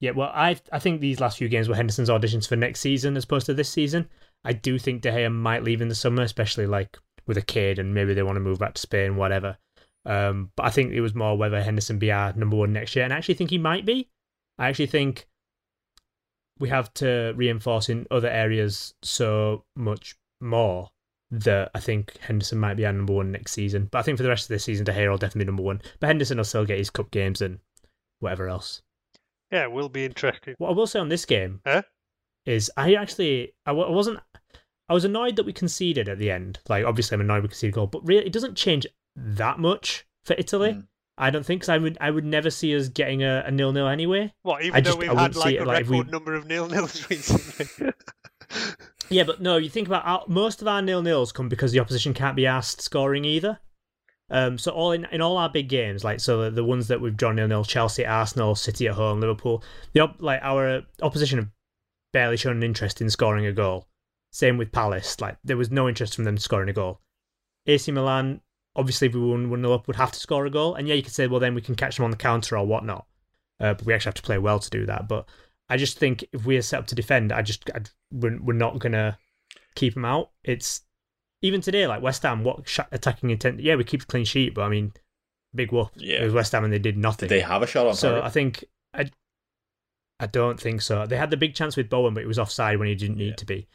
[0.00, 3.16] Yeah, well, I I think these last few games were Henderson's auditions for next season
[3.16, 4.08] as opposed to this season.
[4.44, 7.78] I do think De Gea might leave in the summer, especially like with a kid
[7.78, 9.56] and maybe they want to move back to Spain, whatever.
[10.04, 13.04] Um, but I think it was more whether Henderson be our number one next year,
[13.04, 14.10] and I actually think he might be.
[14.58, 15.26] I actually think
[16.58, 20.90] we have to reinforce in other areas so much more
[21.30, 23.88] that I think Henderson might be our number one next season.
[23.90, 25.62] But I think for the rest of this season, De Gea will definitely be number
[25.64, 25.82] one.
[25.98, 27.58] But Henderson will still get his cup games and
[28.20, 28.82] whatever else.
[29.50, 30.54] Yeah, it will be interesting.
[30.58, 31.82] What I will say on this game Huh?
[32.46, 34.20] is I actually I w- I wasn't
[34.88, 36.58] I was annoyed that we conceded at the end.
[36.68, 38.86] Like obviously I'm annoyed we conceded a goal, but really it doesn't change
[39.16, 40.72] that much for Italy.
[40.74, 40.86] Mm.
[41.16, 43.72] I don't think 'cause I would I would never see us getting a, a nil
[43.72, 44.32] nil anyway.
[44.42, 46.34] What, even I though just- we've I had like it, a like, record we- number
[46.34, 47.92] of nil nils recently?
[49.10, 51.80] Yeah, but no, you think about our, most of our nil nils come because the
[51.80, 53.58] opposition can't be asked scoring either.
[54.30, 57.00] Um, so all in in all our big games, like so the, the ones that
[57.00, 61.38] we've drawn nil nil, Chelsea, Arsenal, City at home, Liverpool, the op- like our opposition
[61.38, 61.48] have
[62.12, 63.86] barely shown an interest in scoring a goal.
[64.30, 67.00] Same with Palace, like there was no interest from them scoring a goal.
[67.66, 68.40] AC Milan,
[68.74, 70.94] obviously, if we won one 0 up, would have to score a goal, and yeah,
[70.94, 73.06] you could say, well, then we can catch them on the counter or whatnot.
[73.60, 75.06] Uh, but we actually have to play well to do that.
[75.06, 75.28] But
[75.74, 78.78] I just think if we're set up to defend, I just I'd, we're, we're not
[78.78, 79.18] gonna
[79.74, 80.30] keep them out.
[80.44, 80.82] It's
[81.42, 83.60] even today, like West Ham, what sh- attacking intent?
[83.60, 84.92] Yeah, we keep a clean sheet, but I mean,
[85.54, 85.90] big whoop.
[85.96, 86.20] Yeah.
[86.22, 87.28] It was West Ham and they did nothing.
[87.28, 88.24] Did they have a shot on so target?
[88.24, 88.64] I think
[88.94, 89.10] I,
[90.20, 91.06] I don't think so.
[91.06, 93.28] They had the big chance with Bowen, but it was offside when he didn't need
[93.30, 93.34] Yeah.
[93.34, 93.68] to be.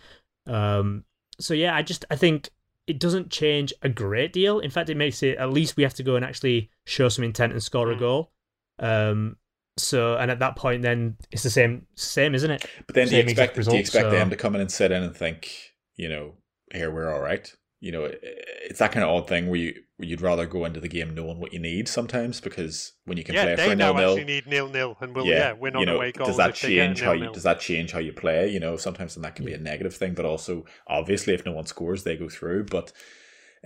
[0.47, 1.03] Um,
[1.39, 2.49] so yeah, I just I think
[2.87, 4.59] it doesn't change a great deal.
[4.59, 7.23] In fact, it makes it at least we have to go and actually show some
[7.23, 7.99] intent and score a Mm.
[7.99, 8.31] goal.
[8.79, 9.35] Um,
[9.82, 12.65] So, and at that point, then it's the same, same, isn't it?
[12.86, 14.61] But then do you Same exact expect do you expect so- them to come in
[14.61, 15.51] and sit in and think,
[15.95, 16.36] you know,
[16.73, 17.51] here we're all right?
[17.82, 20.63] You know, it- it's that kind of odd thing where you where you'd rather go
[20.65, 23.65] into the game knowing what you need sometimes because when you can yeah, play they
[23.67, 25.86] for a now nil nil, actually need nil nil, and will yeah, win on you
[25.86, 26.27] know, away goals.
[26.30, 27.34] does that if they get change how you nil-nil.
[27.34, 28.49] does that change how you play?
[28.49, 31.51] You know, sometimes then that can be a negative thing, but also obviously if no
[31.51, 32.65] one scores, they go through.
[32.65, 32.91] But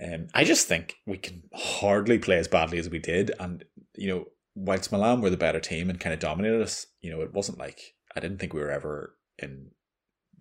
[0.02, 3.64] um, I just think we can hardly play as badly as we did, and
[3.96, 4.24] you know,
[4.54, 7.58] whilst Milan were the better team and kind of dominated us, you know, it wasn't
[7.58, 9.70] like I didn't think we were ever in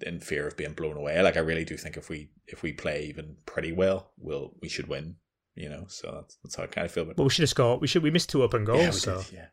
[0.02, 1.22] in fear of being blown away.
[1.22, 4.70] Like I really do think if we if we play even pretty well, we'll we
[4.70, 5.16] should win.
[5.56, 7.16] You know, so that's that's how I kind of feel about.
[7.16, 7.80] But we should have scored.
[7.80, 8.02] We should.
[8.02, 8.80] We missed two open goals.
[8.80, 9.46] yeah, we so did, yeah.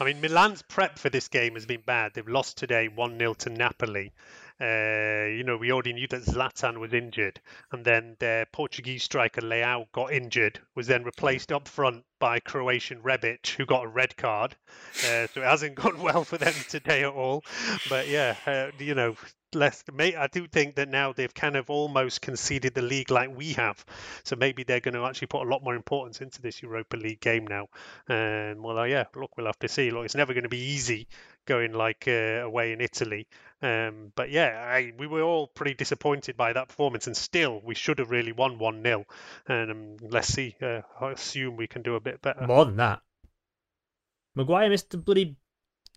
[0.00, 2.12] I mean, Milan's prep for this game has been bad.
[2.14, 4.12] They've lost today 1 0 to Napoli.
[4.60, 7.40] Uh, you know, we already knew that Zlatan was injured,
[7.72, 13.02] and then their Portuguese striker Leao got injured, was then replaced up front by Croatian
[13.02, 14.56] Rebic, who got a red card.
[15.04, 17.44] Uh, so it hasn't gone well for them today at all.
[17.88, 19.16] But yeah, uh, you know,
[19.54, 19.84] less.
[19.92, 23.54] May, I do think that now they've kind of almost conceded the league like we
[23.54, 23.84] have.
[24.24, 27.20] So maybe they're going to actually put a lot more importance into this Europa League
[27.20, 27.68] game now.
[28.08, 29.90] And well, uh, yeah, look, we'll have to see.
[29.90, 31.08] Look, it's never going to be easy
[31.46, 33.26] going like uh, away in Italy.
[33.62, 37.74] Um, but yeah, I, we were all pretty disappointed by that performance, and still we
[37.74, 39.06] should have really won one 0
[39.48, 40.54] And um, let's see.
[40.60, 42.46] Uh, I assume we can do a bit better.
[42.46, 43.00] more than that,
[44.34, 45.36] Maguire missed the bloody,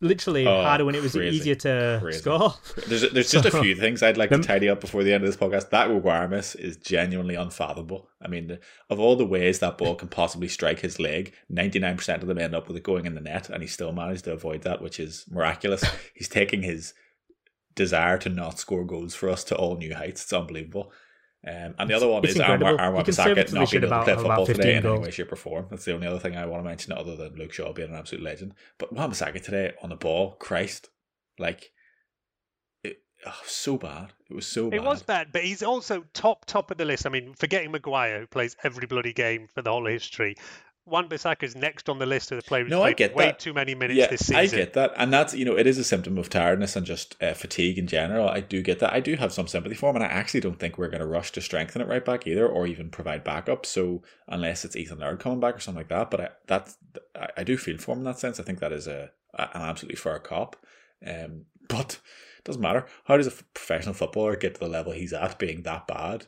[0.01, 1.35] literally Oh, harder when it was crazy.
[1.35, 2.19] easier to Crazy.
[2.19, 2.53] score.
[2.87, 5.23] There's there's just a few things I'd like Them- to tidy up before the end
[5.25, 5.69] of this podcast.
[5.71, 8.09] That Maguire miss is genuinely unfathomable.
[8.21, 12.21] I mean, the- of all the ways that ball can possibly strike his leg, 99%
[12.21, 14.31] of them end up with it going in the net, and he still managed to
[14.31, 15.83] avoid that, which is miraculous.
[16.13, 16.93] He's taking his
[17.79, 20.23] desire to not score goals for us to all new heights.
[20.23, 20.91] It's unbelievable.
[21.47, 22.77] Um, and the other one is Armar incredible.
[22.77, 24.99] Armar You Bissaka not should being able to play about football 15 today in any
[24.99, 25.67] way, shape, or form.
[25.69, 27.95] That's the only other thing I want to mention, other than Luke Shaw being an
[27.95, 28.55] absolute legend.
[28.77, 30.89] But Wan Bissaka today on the ball, Christ,
[31.37, 31.71] like,
[32.83, 34.11] it, oh, so bad.
[34.29, 34.75] It was so bad.
[34.75, 37.05] It was bad, but he's also top top of the list.
[37.05, 40.35] I mean, forgetting Maguire, who plays every bloody game for the whole history.
[40.89, 43.39] Wan Bissaka is next on the list of the players No, I get way that.
[43.39, 44.35] too many minutes yeah, this season.
[44.35, 47.15] I get that, and that's you know it is a symptom of tiredness and just
[47.21, 48.27] uh, fatigue in general.
[48.27, 48.93] I do get that.
[48.93, 51.07] I do have some sympathy for him, and I actually don't think we're going to
[51.07, 53.65] rush to strengthen it right back either, or even provide backup.
[53.65, 56.77] So unless it's Ethan Laird coming back or something like that, but I, that's
[57.15, 58.39] I, I do feel for him in that sense.
[58.39, 60.55] I think that is a, a an absolutely fair cop.
[61.05, 61.99] Um, but
[62.37, 62.85] it doesn't matter.
[63.05, 66.25] How does a f- professional footballer get to the level he's at, being that bad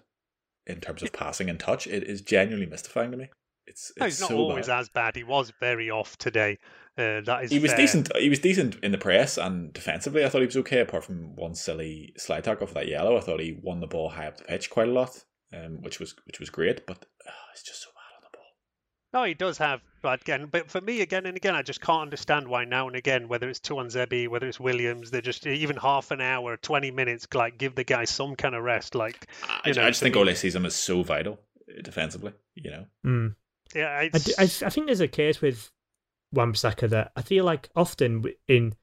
[0.67, 1.87] in terms of passing and touch?
[1.87, 3.29] It is genuinely mystifying to me.
[3.67, 4.79] It's, No, he's not so always bad.
[4.79, 5.15] as bad.
[5.15, 6.57] He was very off today.
[6.97, 7.77] Uh, that is He was fair.
[7.79, 8.15] decent.
[8.17, 10.25] He was decent in the press and defensively.
[10.25, 13.15] I thought he was okay, apart from one silly slide tackle for that yellow.
[13.17, 15.99] I thought he won the ball high up the pitch quite a lot, um, which
[15.99, 16.85] was which was great.
[16.85, 18.43] But uh, it's just so bad on the ball.
[19.13, 20.47] No, he does have bad again.
[20.51, 23.47] But for me, again and again, I just can't understand why now and again, whether
[23.47, 27.75] it's Tuanzebe, whether it's Williams, they're just even half an hour, 20 minutes, like give
[27.75, 28.95] the guy some kind of rest.
[28.95, 31.39] Like, I, You know, I just think me- Ole season is so vital
[31.69, 32.33] uh, defensively.
[32.55, 33.35] You know, Mm.
[33.75, 35.71] Yeah, I, think there's a case with
[36.33, 38.75] Wan Bissaka that I feel like often in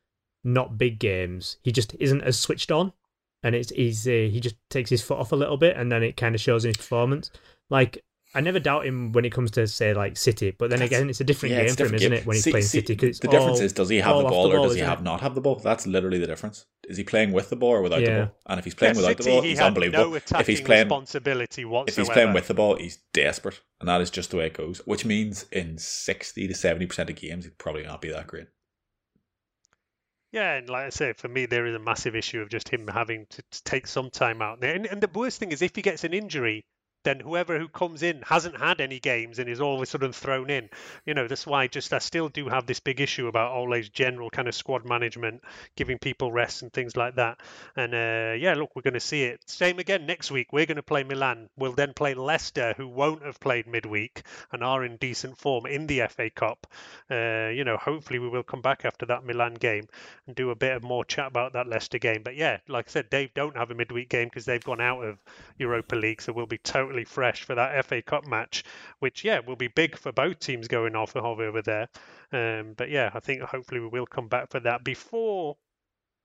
[0.44, 2.92] not big games he just isn't as switched on,
[3.42, 6.16] and it's uh, he just takes his foot off a little bit, and then it
[6.16, 7.30] kind of shows in his performance.
[7.70, 8.04] Like
[8.34, 11.08] I never doubt him when it comes to say like City, but then That's- again
[11.08, 12.26] it's a different yeah, game it's for him, different isn't it?
[12.26, 14.24] When he's See- playing see, City, because the difference is does he have oh, the
[14.26, 15.04] off ball the or does he isn't have it?
[15.04, 15.56] not have the ball?
[15.56, 16.66] That's literally the difference.
[16.88, 18.06] Is he playing with the ball or without Yeah.
[18.18, 18.36] the ball?
[18.46, 20.10] And if he's playing yeah, without the ball, he he's unbelievable.
[20.10, 21.88] No if attacking he's playing responsibility whatsoever.
[22.02, 24.54] if he's playing with the ball, he's desperate, and that is just the way it
[24.54, 24.78] goes.
[24.86, 28.48] Which means in sixty to seventy percent of games, he'd probably not be that great.
[30.32, 32.86] Yeah, and like I say, for me, there is a massive issue of just him
[32.88, 34.62] having to, to take some time out.
[34.62, 36.66] And, and the worst thing is, if he gets an injury,
[37.04, 40.12] then whoever who comes in hasn't had any games and is all of a sudden
[40.12, 40.68] thrown in.
[41.06, 44.30] You know, that's why just I still do have this big issue about Ole's general
[44.30, 45.42] kind of squad management,
[45.76, 47.38] giving people rest and things like that.
[47.76, 49.40] And uh, yeah, look, we're going to see it.
[49.46, 50.52] Same again next week.
[50.52, 51.48] We're going to play Milan.
[51.56, 54.22] We'll then play Leicester, who won't have played midweek
[54.52, 56.66] and are in decent form in the FA Cup.
[57.10, 59.86] Uh, you know, hopefully we will come back after that Milan game
[60.26, 62.22] and do a bit of more chat about that Leicester game.
[62.22, 65.04] But yeah, like I said, Dave don't have a midweek game because they've gone out
[65.04, 65.18] of
[65.58, 68.64] Europa League, so we'll be totally fresh for that FA Cup match,
[68.98, 71.88] which yeah will be big for both teams going off over over there.
[72.32, 75.56] Um, but yeah, I think hopefully we will come back for that before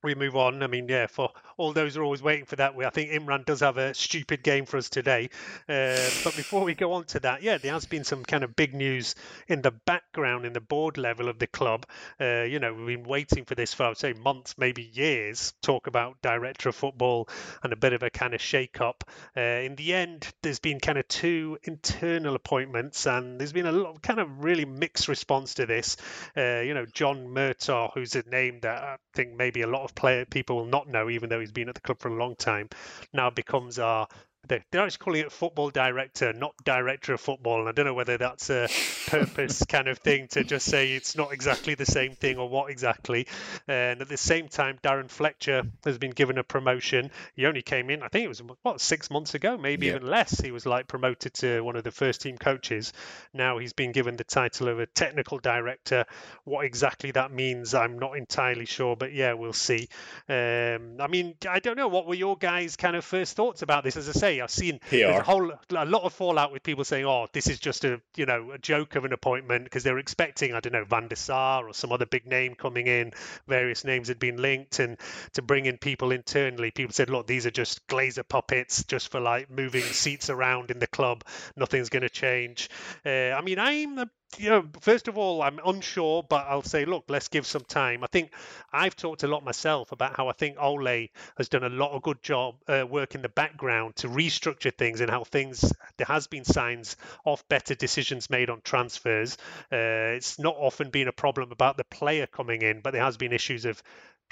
[0.04, 0.62] we move on.
[0.62, 3.12] I mean, yeah, for all those who are always waiting for that, we, I think
[3.12, 5.30] Imran does have a stupid game for us today.
[5.70, 8.56] Uh, but before we go on to that, yeah, there has been some kind of
[8.56, 9.16] big news
[9.48, 11.86] in the background, in the board level of the club.
[12.20, 15.54] Uh, you know, we've been waiting for this for, I would say, months, maybe years,
[15.62, 17.30] talk about director of football
[17.64, 19.04] and a bit of a kind of shake up.
[19.38, 23.72] Uh, in the end, there's been kind of two internal appointments, and there's been a
[23.72, 25.98] lot of kind of really mixed response to this.
[26.36, 29.93] Uh, you know, John Murtough, who's a name that I think maybe a lot of
[29.96, 32.36] player people will not know, even though he's been at the club for a long
[32.36, 32.70] time,
[33.14, 34.08] now becomes our
[34.48, 37.62] they're, actually calling it football director, not director of football.
[37.62, 38.68] And I don't know whether that's a
[39.08, 42.70] purpose kind of thing to just say it's not exactly the same thing or what
[42.70, 43.28] exactly.
[43.68, 47.10] And at the same time, Darren Fletcher has been given a promotion.
[47.36, 49.96] He only came in, I think it was what six months ago, maybe yeah.
[49.96, 50.42] even less.
[50.42, 52.92] He was like promoted to one of the first team coaches.
[53.34, 56.06] Now he's been given the title of a technical director.
[56.44, 59.88] What exactly that means, I'm not entirely sure, but yeah, we'll see.
[60.28, 61.88] Um, I mean, I don't know.
[61.88, 63.96] What were your guys' kind of first thoughts about this?
[63.96, 67.28] As I say, I've seen a whole a lot of fallout with people saying, "Oh,
[67.34, 70.54] this is just a you know a joke of an appointment," because they were expecting
[70.54, 73.12] I don't know Van der Sar or some other big name coming in.
[73.48, 74.98] Various names had been linked, and
[75.34, 79.20] to bring in people internally, people said, "Look, these are just Glazer puppets, just for
[79.20, 81.24] like moving seats around in the club.
[81.56, 82.70] Nothing's going to change."
[83.06, 84.10] Uh, I mean, I'm a
[84.40, 88.04] you know, first of all, I'm unsure, but I'll say, look, let's give some time.
[88.04, 88.32] I think
[88.72, 91.08] I've talked a lot myself about how I think Ole
[91.38, 95.02] has done a lot of good job uh, work in the background to restructure things
[95.02, 99.38] and how things there has been signs of better decisions made on transfers.
[99.72, 103.18] Uh, it's not often been a problem about the player coming in, but there has
[103.18, 103.82] been issues of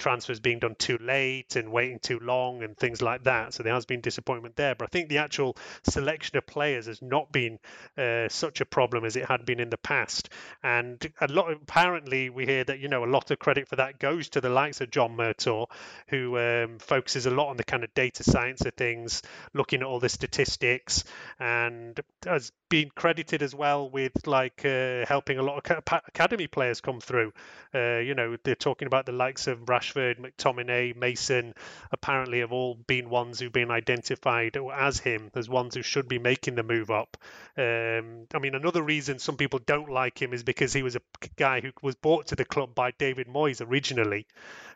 [0.02, 3.54] transfers being done too late and waiting too long and things like that.
[3.54, 4.74] So there has been disappointment there.
[4.74, 7.60] But I think the actual selection of players has not been
[7.96, 10.28] uh, such a problem as it had been in the past.
[10.62, 14.00] And a lot apparently we hear that you know a lot of credit for that
[14.00, 15.66] goes to the likes of John Murtough,
[16.08, 19.22] who um, focuses a lot on the kind of data science of things,
[19.54, 21.04] looking at all the statistics,
[21.38, 26.80] and has been credited as well with like uh, helping a lot of academy players
[26.80, 27.30] come through.
[27.74, 31.52] Uh, you know, they're talking about the likes of Rashford, McTominay, Mason.
[31.90, 36.18] Apparently, have all been ones who've been identified as him as ones who should be
[36.18, 37.18] making the move up.
[37.58, 41.02] Um, I mean, another reason some people don't like him is because he was a
[41.36, 44.26] guy who was brought to the club by David Moyes originally.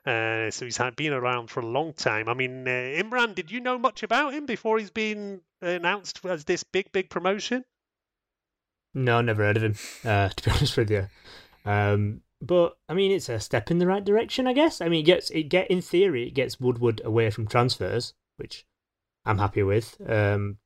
[0.05, 2.29] Uh, so he's been around for a long time.
[2.29, 6.45] I mean, uh, Imran, did you know much about him before he's been announced as
[6.45, 7.65] this big, big promotion?
[8.97, 9.75] No, never heard of him.
[10.05, 11.07] Uh, to be honest with you,
[11.65, 14.81] um, but I mean, it's a step in the right direction, I guess.
[14.81, 18.65] I mean, it gets it get in theory, it gets Woodward away from transfers, which
[19.25, 20.59] I'm happy with, um,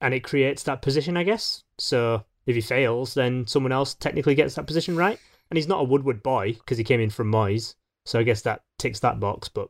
[0.00, 1.62] and it creates that position, I guess.
[1.78, 5.18] So if he fails, then someone else technically gets that position right,
[5.50, 8.42] and he's not a Woodward boy because he came in from Moyes, so I guess
[8.42, 9.48] that ticks that box.
[9.48, 9.68] But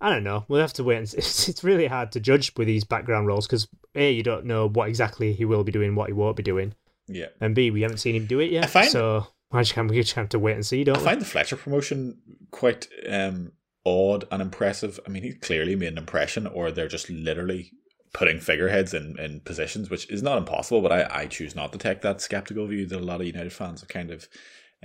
[0.00, 0.46] I don't know.
[0.48, 0.96] We'll have to wait.
[0.96, 1.18] And see.
[1.50, 4.88] It's really hard to judge with these background roles because a you don't know what
[4.88, 6.74] exactly he will be doing, what he won't be doing.
[7.10, 7.26] Yeah.
[7.40, 8.64] And b we haven't seen him do it yet.
[8.64, 11.04] I find, so I just, we just have to wait and see, don't I we?
[11.04, 12.18] find the Fletcher promotion
[12.50, 13.52] quite um,
[13.84, 15.00] odd and impressive.
[15.06, 17.72] I mean, he clearly made an impression, or they're just literally
[18.12, 21.78] putting figureheads in, in positions, which is not impossible, but I, I choose not to
[21.78, 24.28] take that skeptical view that a lot of United fans have kind of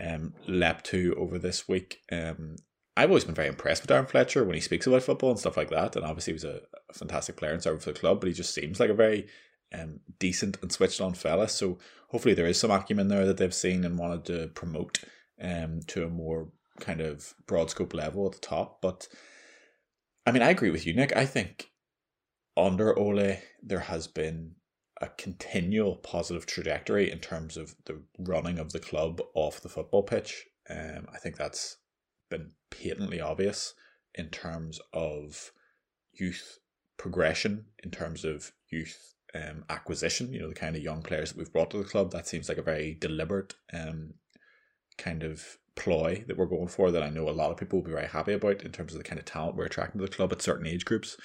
[0.03, 2.01] um, leapt to over this week.
[2.11, 2.55] Um,
[2.97, 5.57] I've always been very impressed with Darren Fletcher when he speaks about football and stuff
[5.57, 5.95] like that.
[5.95, 8.33] And obviously, he was a, a fantastic player and served for the club, but he
[8.33, 9.27] just seems like a very
[9.75, 11.47] um, decent and switched on fella.
[11.47, 11.77] So
[12.09, 15.03] hopefully there is some acumen there that they've seen and wanted to promote
[15.41, 16.49] um, to a more
[16.79, 18.81] kind of broad scope level at the top.
[18.81, 19.07] But
[20.25, 21.15] I mean, I agree with you, Nik.
[21.15, 21.71] I think
[22.57, 24.55] under Ole, there has been
[25.01, 30.03] a continual positive trajectory in terms of the running of the club off the football
[30.03, 30.45] pitch.
[30.69, 31.77] Um, I think that's
[32.29, 33.73] been patently obvious
[34.15, 35.51] in terms of
[36.13, 36.59] youth
[36.97, 41.37] progression, in terms of youth um, acquisition, you know, the kind of young players that
[41.37, 42.11] we've brought to the club.
[42.11, 44.13] That seems like a very deliberate um,
[44.97, 47.85] kind of ploy that we're going for that I know a lot of people will
[47.85, 50.15] be very happy about in terms of the kind of talent we're attracting to the
[50.15, 51.17] club at certain age groups.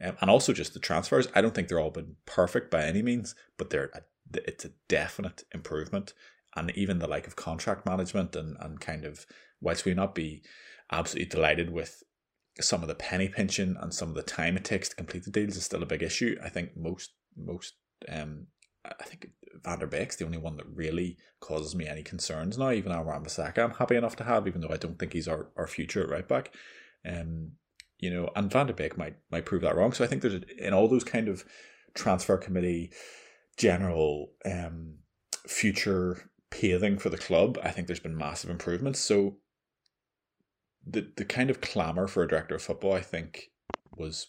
[0.00, 1.26] Um, and also just the transfers.
[1.34, 4.02] I don't think they're all been perfect by any means, but they're a,
[4.34, 6.12] it's a definite improvement.
[6.54, 9.26] And even the like of contract management and, and kind of,
[9.60, 10.42] whilst we not be
[10.92, 12.02] absolutely delighted with
[12.60, 15.30] some of the penny pinching and some of the time it takes to complete the
[15.30, 16.36] deals is still a big issue.
[16.42, 17.74] I think most most
[18.08, 18.46] um
[18.84, 19.30] I think
[19.64, 22.70] Van der Beek's the only one that really causes me any concerns now.
[22.70, 25.48] Even Aaron Bissaka, I'm happy enough to have, even though I don't think he's our,
[25.56, 26.54] our future right back.
[27.04, 27.52] Um,
[27.98, 29.92] you know, and Van der Beek might might prove that wrong.
[29.92, 31.44] So I think there's in all those kind of
[31.94, 32.92] transfer committee
[33.56, 34.98] general um
[35.46, 37.58] future paving for the club.
[37.62, 39.00] I think there's been massive improvements.
[39.00, 39.38] So
[40.86, 43.50] the the kind of clamour for a director of football, I think,
[43.96, 44.28] was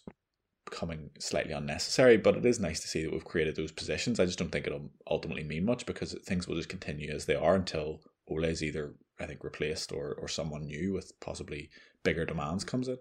[0.70, 2.18] becoming slightly unnecessary.
[2.18, 4.20] But it is nice to see that we've created those positions.
[4.20, 7.36] I just don't think it'll ultimately mean much because things will just continue as they
[7.36, 11.70] are until Ole is either I think replaced or or someone new with possibly
[12.04, 12.98] bigger demands comes in.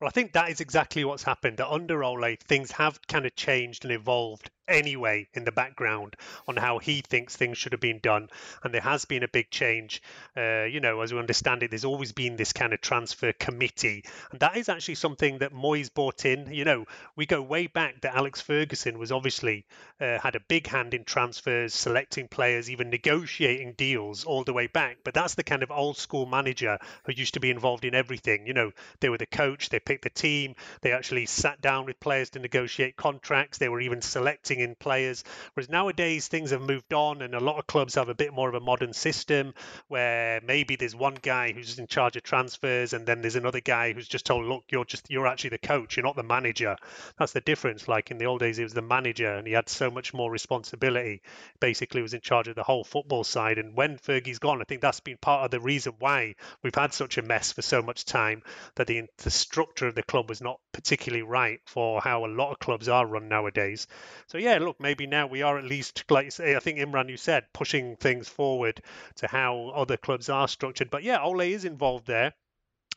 [0.00, 1.56] Well, I think that is exactly what's happened.
[1.56, 6.16] That under Ole, things have kind of changed and evolved anyway in the background
[6.48, 8.28] on how he thinks things should have been done.
[8.62, 10.02] And there has been a big change.
[10.36, 14.04] Uh, you know, as we understand it, there's always been this kind of transfer committee.
[14.30, 16.52] And that is actually something that Moyes brought in.
[16.52, 16.84] You know,
[17.16, 19.64] we go way back that Alex Ferguson was obviously
[20.00, 24.66] uh, had a big hand in transfers, selecting players, even negotiating deals all the way
[24.66, 24.98] back.
[25.04, 28.46] But that's the kind of old school manager who used to be involved in everything.
[28.46, 32.00] You know, they were the coach, they picked the team, they actually sat down with
[32.00, 35.24] players to negotiate contracts, they were even selecting investing in players.
[35.54, 38.48] Whereas nowadays things have moved on, and a lot of clubs have a bit more
[38.48, 39.54] of a modern system
[39.88, 43.92] where maybe there's one guy who's in charge of transfers, and then there's another guy
[43.92, 46.76] who's just told, "Look, you're just you're actually the coach, you're not the manager."
[47.18, 47.88] That's the difference.
[47.88, 50.30] Like in the old days, he was the manager, and he had so much more
[50.30, 51.22] responsibility.
[51.60, 53.58] Basically, was in charge of the whole football side.
[53.58, 56.92] And when Fergie's gone, I think that's been part of the reason why we've had
[56.92, 58.42] such a mess for so much time.
[58.76, 62.52] That the the structure of the club was not particularly right for how a lot
[62.52, 63.86] of clubs are run nowadays.
[64.28, 67.16] So yeah, look, maybe now we are at least, like say, I think Imran, you
[67.16, 68.80] said, pushing things forward
[69.16, 70.90] to how other clubs are structured.
[70.90, 72.32] But yeah, Ole is involved there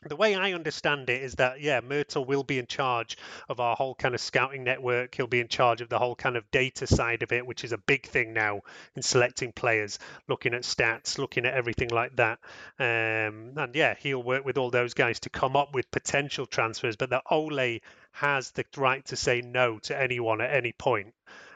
[0.02, 3.18] the way I understand it is that yeah, Murtough will be in charge
[3.50, 5.14] of our whole kind of scouting network.
[5.14, 7.72] He'll be in charge of the whole kind of data side of it, which is
[7.72, 8.62] a big thing now
[8.96, 12.38] in selecting players, looking at stats, looking at everything like that.
[12.78, 16.96] Um, and yeah, he'll work with all those guys to come up with potential transfers.
[16.96, 17.80] But that Ole
[18.12, 21.14] has the right to say no to anyone at any point.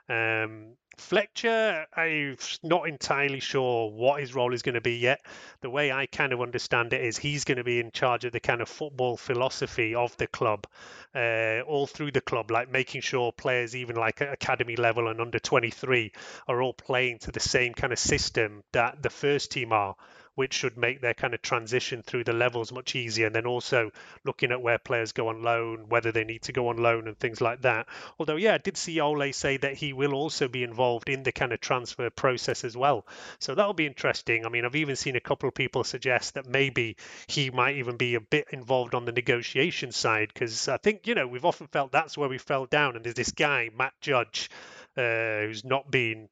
[0.09, 5.25] Um, Fletcher, I'm not entirely sure what his role is going to be yet.
[5.61, 8.33] The way I kind of understand it is he's going to be in charge of
[8.33, 10.67] the kind of football philosophy of the club,
[11.15, 15.39] uh, all through the club, like making sure players, even like academy level and under
[15.39, 16.13] 23,
[16.47, 19.97] are all playing to the same kind of system that the first team are
[20.35, 23.27] which should make their kind of transition through the levels much easier.
[23.27, 23.91] And then also
[24.25, 27.19] looking at where players go on loan, whether they need to go on loan and
[27.19, 27.87] things like that.
[28.19, 31.33] Although, yeah, I did see Ole say that he will also be involved in the
[31.33, 33.07] kind of transfer process as well.
[33.39, 34.45] So that'll be interesting.
[34.45, 37.97] I mean, I've even seen a couple of people suggest that maybe he might even
[37.97, 41.69] be a bit involved on the negotiation side because I think, you know, we've often
[41.69, 42.97] felt that's where we fell down.
[42.97, 44.51] And there's this guy, Matt Judge,
[44.97, 46.29] uh, who's not been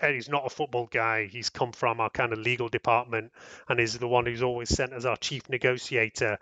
[0.00, 1.26] he's not a football guy.
[1.26, 3.32] He's come from our kind of legal department
[3.68, 6.38] and is the one who's always sent as our chief negotiator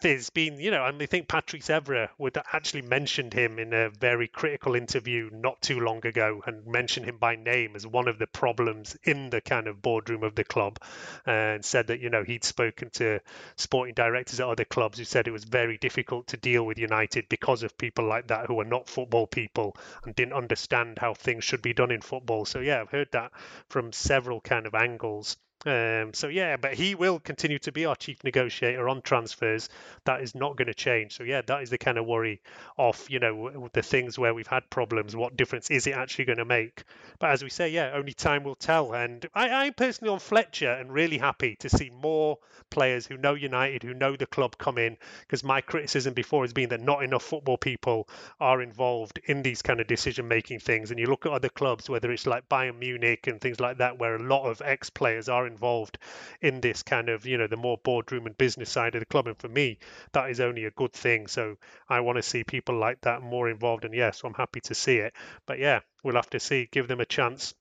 [0.00, 3.90] there's been, you know, and I think Patrice Evra would actually mentioned him in a
[3.90, 8.18] very critical interview not too long ago and mentioned him by name as one of
[8.18, 10.78] the problems in the kind of boardroom of the club
[11.26, 13.18] and said that, you know, he'd spoken to
[13.56, 17.28] sporting directors at other clubs who said it was very difficult to deal with United
[17.28, 21.42] because of people like that who are not football people and didn't understand how things
[21.42, 22.44] should be done in football.
[22.44, 23.32] So, yeah, I've heard that
[23.68, 25.36] from several kind of angles.
[25.66, 29.68] Um, so yeah, but he will continue to be our chief negotiator on transfers.
[30.04, 31.16] That is not going to change.
[31.16, 32.42] So yeah, that is the kind of worry
[32.76, 35.16] of you know the things where we've had problems.
[35.16, 36.84] What difference is it actually going to make?
[37.18, 38.92] But as we say, yeah, only time will tell.
[38.94, 42.38] And I, I'm personally on Fletcher and really happy to see more
[42.70, 44.96] players who know United, who know the club come in.
[45.20, 48.08] Because my criticism before has been that not enough football people
[48.40, 50.90] are involved in these kind of decision making things.
[50.90, 53.98] And you look at other clubs, whether it's like Bayern Munich and things like that,
[53.98, 55.98] where a lot of ex players are involved
[56.40, 59.26] in this kind of, you know, the more boardroom and business side of the club.
[59.26, 59.78] And for me,
[60.12, 61.26] that is only a good thing.
[61.28, 61.56] So
[61.88, 63.84] I want to see people like that more involved.
[63.84, 65.14] And yes, I'm happy to see it.
[65.46, 67.54] But yeah, we'll have to see, give them a chance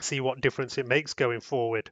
[0.00, 1.90] see what difference it makes going forward.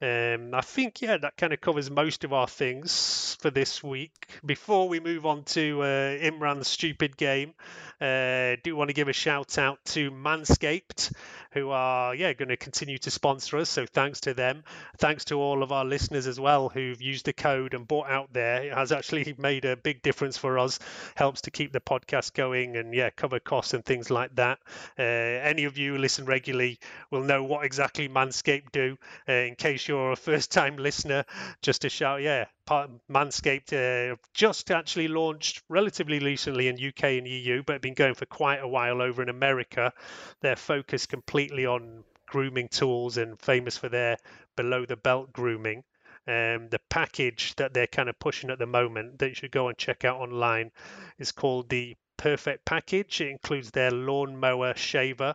[0.00, 4.12] Um, I think, yeah, that kind of covers most of our things for this week.
[4.44, 7.54] Before we move on to uh, Imran's stupid game,
[8.00, 11.12] uh, do want to give a shout out to Manscaped,
[11.52, 13.68] who are, yeah, going to continue to sponsor us.
[13.68, 14.64] So thanks to them.
[14.98, 18.32] Thanks to all of our listeners as well who've used the code and bought out
[18.32, 18.64] there.
[18.64, 20.78] It has actually made a big difference for us.
[21.14, 24.58] Helps to keep the podcast going and, yeah, cover costs and things like that.
[24.98, 26.78] Uh, any of you who listen regularly
[27.10, 28.96] will know what exactly Manscaped do.
[29.28, 31.24] Uh, in case you're a first time listener,
[31.60, 37.62] just to shout, yeah, Manscaped uh, just actually launched relatively recently in UK and EU,
[37.62, 39.92] but been going for quite a while over in America.
[40.40, 44.16] They're focused completely on grooming tools and famous for their
[44.56, 45.84] below the belt grooming.
[46.26, 49.68] Um, the package that they're kind of pushing at the moment that you should go
[49.68, 50.70] and check out online
[51.18, 53.20] is called the Perfect Package.
[53.20, 55.34] It includes their lawnmower shaver,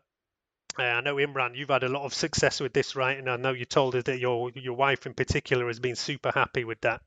[0.80, 3.18] uh, I know Imran, you've had a lot of success with this, right?
[3.18, 6.32] And I know you told us that your your wife in particular has been super
[6.32, 7.02] happy with that.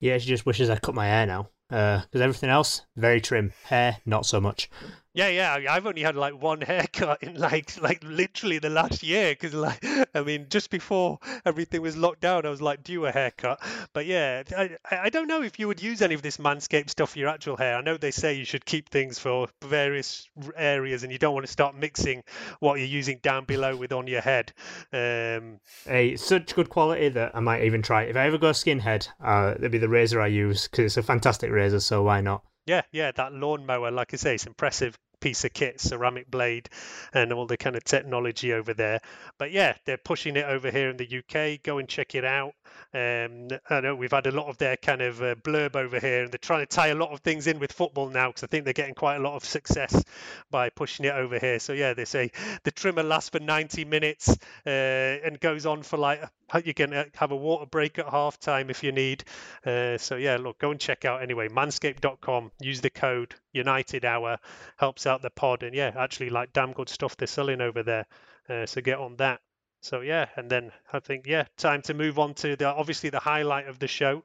[0.00, 1.50] Yeah, she just wishes I cut my hair now.
[1.70, 3.52] Uh, because everything else, very trim.
[3.64, 4.70] Hair, not so much.
[5.18, 5.72] Yeah, yeah.
[5.72, 9.84] I've only had like one haircut in like like literally the last year because like
[10.14, 13.60] I mean just before everything was locked down, I was like due a haircut.
[13.92, 17.10] But yeah, I I don't know if you would use any of this Manscaped stuff
[17.10, 17.74] for your actual hair.
[17.76, 21.46] I know they say you should keep things for various areas and you don't want
[21.46, 22.22] to start mixing
[22.60, 24.52] what you're using down below with on your head.
[24.92, 28.04] Um, Hey, such good quality that I might even try.
[28.04, 31.02] If I ever go skinhead, uh, it'll be the razor I use because it's a
[31.02, 32.44] fantastic razor, so why not?
[32.66, 36.68] Yeah, yeah, that lawnmower, like I say, it's impressive piece of kit, ceramic blade,
[37.12, 39.00] and all the kind of technology over there.
[39.38, 41.62] But yeah, they're pushing it over here in the UK.
[41.62, 42.54] Go and check it out.
[42.94, 46.22] Um, I know we've had a lot of their kind of uh, blurb over here,
[46.24, 48.46] and they're trying to tie a lot of things in with football now because I
[48.46, 50.02] think they're getting quite a lot of success
[50.50, 51.58] by pushing it over here.
[51.58, 52.30] So yeah, they say
[52.64, 54.28] the trimmer lasts for 90 minutes
[54.66, 56.22] uh, and goes on for like
[56.64, 59.24] you can uh, have a water break at half time if you need.
[59.64, 61.48] Uh, so yeah, look, go and check out anyway.
[61.48, 62.50] Manscaped.com.
[62.60, 64.38] Use the code United Hour.
[64.76, 68.06] Helps out the pod, and yeah, actually like damn good stuff they're selling over there.
[68.48, 69.40] Uh, so get on that.
[69.80, 73.20] So yeah, and then I think yeah, time to move on to the obviously the
[73.20, 74.24] highlight of the show,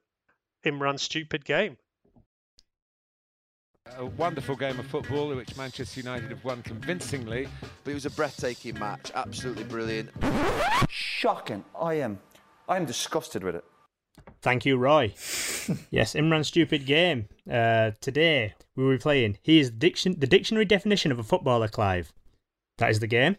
[0.65, 1.77] Imran's stupid game.
[3.97, 7.47] A wonderful game of football in which Manchester United have won convincingly.
[7.83, 10.09] But it was a breathtaking match, absolutely brilliant.
[10.89, 11.63] Shocking.
[11.79, 12.19] I am.
[12.67, 13.63] I am disgusted with it.
[14.41, 15.07] Thank you, Roy.
[15.91, 17.27] yes, Imran's stupid game.
[17.49, 19.37] Uh, today we will be playing.
[19.43, 22.11] He is diction- the dictionary definition of a footballer, Clive.
[22.77, 23.35] That is the game.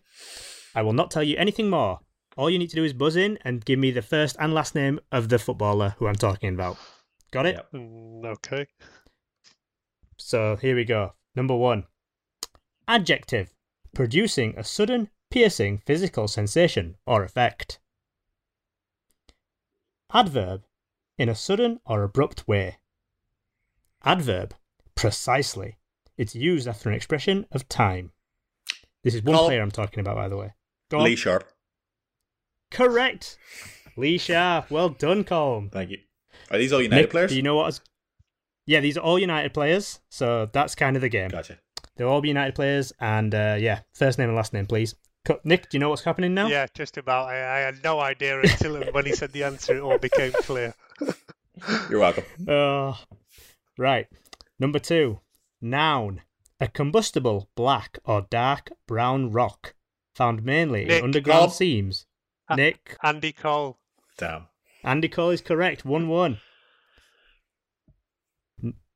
[0.74, 2.00] I will not tell you anything more.
[2.36, 4.74] All you need to do is buzz in and give me the first and last
[4.74, 6.76] name of the footballer who I'm talking about.
[7.32, 7.54] Got it?
[7.56, 7.72] Yep.
[7.72, 8.66] Mm, okay.
[10.26, 11.12] So here we go.
[11.36, 11.84] Number one
[12.88, 13.52] Adjective
[13.94, 17.78] producing a sudden, piercing physical sensation or effect.
[20.14, 20.62] Adverb
[21.18, 22.78] in a sudden or abrupt way.
[24.02, 24.54] Adverb
[24.94, 25.76] precisely.
[26.16, 28.12] It's used after an expression of time.
[29.02, 29.46] This is one Colm.
[29.48, 30.54] player I'm talking about, by the way.
[30.90, 31.04] Go on.
[31.04, 31.52] Lee Sharpe.
[32.70, 33.36] Correct.
[33.98, 34.70] Lee Sharpe.
[34.70, 35.70] Well done, Colm.
[35.70, 35.98] Thank you.
[36.50, 37.30] Are these all United Nik, players?
[37.30, 37.78] Do you know what?
[38.66, 41.28] Yeah, these are all United players, so that's kind of the game.
[41.28, 41.58] Gotcha.
[41.96, 44.94] They'll all be United players, and uh, yeah, first name and last name, please.
[45.44, 46.48] Nik, do you know what's happening now?
[46.48, 47.28] Yeah, just about.
[47.28, 50.74] I, I had no idea until when he said the answer, it all became clear.
[51.88, 52.24] You're welcome.
[52.46, 52.94] Uh,
[53.78, 54.06] right.
[54.58, 55.20] Number two,
[55.60, 56.22] noun.
[56.60, 59.74] A combustible black or dark brown rock
[60.14, 61.52] found mainly Nik, in underground Bob.
[61.52, 62.06] seams.
[62.48, 62.54] Ah.
[62.54, 63.78] Nik, Andy Cole.
[64.18, 64.46] Damn.
[64.82, 65.84] Andy Cole is correct.
[65.84, 66.38] 1 1.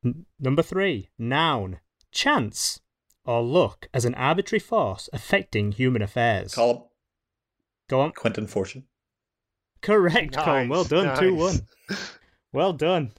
[0.08, 1.80] N- n- number three, noun.
[2.10, 2.80] Chance
[3.24, 6.54] or luck as an arbitrary force affecting human affairs.
[6.54, 6.84] Colm.
[7.88, 8.12] Go on.
[8.12, 8.84] Quinton Fortune.
[9.82, 10.68] Correct, Colm.
[10.68, 11.18] Well Nice, done.
[11.18, 11.66] 2 1.
[12.52, 13.12] Well done.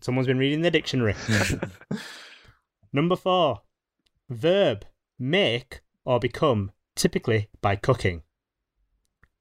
[0.00, 1.14] Someone's been reading the dictionary.
[2.92, 3.62] Number four,
[4.28, 4.84] verb
[5.18, 8.22] make or become, typically by cooking.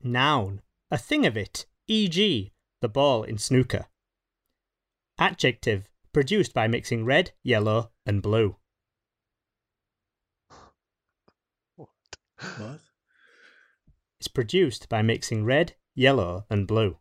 [0.03, 3.85] Noun, a thing of it, e.g., the ball in snooker.
[5.17, 8.57] Adjective, produced by mixing red, yellow, and blue.
[11.75, 11.89] What?
[12.57, 12.79] What?
[14.19, 16.97] It's produced by mixing red, yellow, and blue.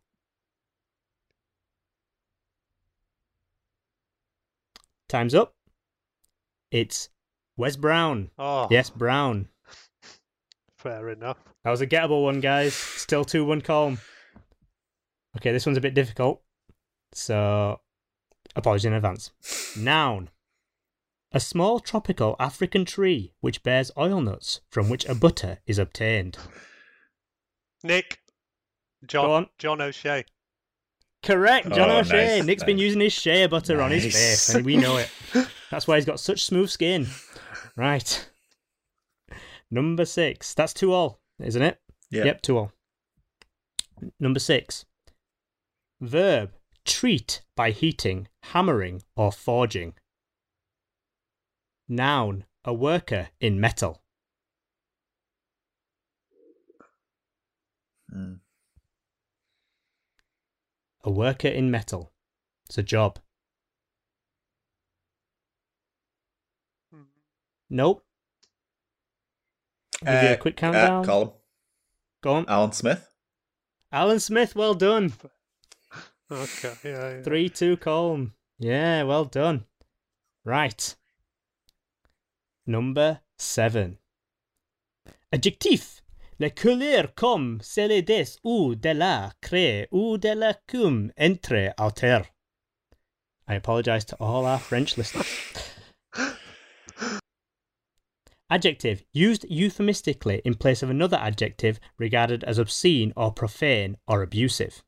[5.09, 5.55] Time's up.
[6.71, 7.09] It's
[7.57, 8.31] Wes Brown.
[8.39, 9.49] Oh, Yes, Brown.
[10.77, 11.39] fair enough.
[11.65, 12.75] That was a gettable one, guys.
[12.75, 13.99] Still 2 1 Colm.
[15.37, 16.43] Okay, this one's a bit difficult.
[17.15, 17.81] So,
[18.59, 19.31] apologies in advance.
[19.77, 20.29] Noun.
[21.33, 26.37] A small tropical African tree which bears oil nuts from which a butter is obtained.
[27.83, 28.21] Nik.
[29.03, 29.31] Go John.
[29.31, 29.47] on.
[29.59, 30.25] John O'Shea.
[31.23, 32.39] Correct, John Oh, O'Shea.
[32.39, 32.83] nice, Nik's been nice.
[32.85, 34.15] using his shea butter on his Nice.
[34.15, 35.11] face, and we know it.
[35.71, 37.07] That's why he's got such smooth skin.
[37.77, 38.29] Right.
[39.71, 40.55] Number six.
[40.55, 41.81] That's two all, isn't it?
[42.11, 42.25] Yeah.
[42.25, 42.73] Yep, two all.
[44.19, 44.85] Number six.
[46.01, 46.53] Verb
[46.89, 49.95] treat by heating, hammering, or forging.
[51.87, 54.03] Noun a worker in metal.
[58.13, 58.41] Mm.
[61.05, 62.13] A worker in metal.
[62.67, 63.19] It's a job.
[67.71, 68.03] Nope.
[70.01, 71.05] Give you a Uh, quick Uh, countdown.
[71.05, 71.35] Colm.
[72.23, 72.49] Go on.
[72.49, 73.13] Alan Smith.
[73.93, 75.13] Alan Smith, well done.
[76.31, 76.75] Okay.
[76.85, 77.17] Yeah.
[77.17, 77.23] yeah.
[77.23, 78.33] 3 2 Colm.
[78.59, 79.65] Yeah, well done.
[80.45, 80.95] Right.
[82.67, 83.99] Number 7.
[85.33, 86.03] Adjectif.
[86.41, 92.27] La couleur comme celle des ou de la crée ou de la cum entre autres.
[93.49, 95.27] I apologise to all our French listeners.
[98.51, 104.83] Adjective used euphemistically in place of another adjective regarded as obscene or profane or abusive.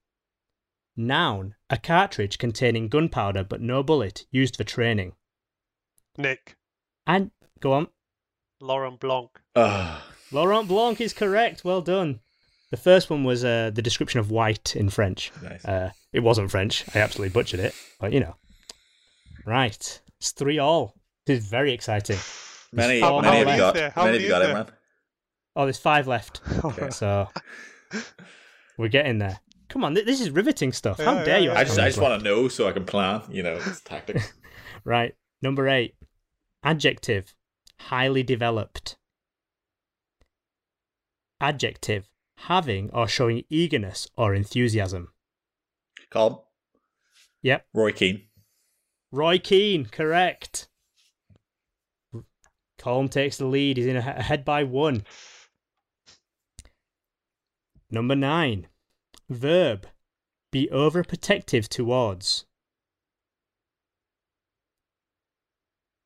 [0.96, 5.12] Noun a cartridge containing gunpowder but no bullet used for training.
[6.18, 6.56] Nik.
[7.06, 7.30] And
[7.60, 7.88] go on.
[8.60, 9.30] Laurent Blanc.
[9.56, 11.64] Ah, Laurent Blanc is correct.
[11.64, 12.20] Well done.
[12.70, 15.32] The first one was uh, the description of white in French.
[15.42, 15.64] nice.
[15.64, 16.84] Uh, it wasn't French.
[16.94, 18.36] I absolutely butchered it, but you know.
[19.46, 20.94] Right, it's three all.
[21.26, 22.18] This is very exciting.
[22.72, 23.92] many, how- many how have many you got?
[23.92, 24.66] How Many have you got is man?
[25.56, 26.90] Oh, there's five left, Okay.
[26.90, 27.28] so
[28.78, 29.40] we're getting there.
[29.70, 30.98] Come on, th- this is riveting stuff.
[30.98, 31.52] How Yeah, dare yeah, you?
[31.52, 33.22] I just, I just want to know so I can plan.
[33.30, 34.32] You know, it's tactics.
[34.84, 35.94] Right, number eight.
[36.64, 37.34] Adjective,
[37.80, 38.96] highly developed.
[41.38, 42.08] Adjective,
[42.38, 45.12] having or showing eagerness or enthusiasm.
[46.10, 46.40] Colm.
[47.42, 48.22] Yep, Roy Keane.
[49.12, 50.68] Roy Keane, correct.
[52.78, 53.76] Colm takes the lead.
[53.76, 55.04] He's in ahead by one.
[57.90, 58.68] Number nine.
[59.30, 59.86] Verb.
[60.50, 62.46] Be overprotective towards.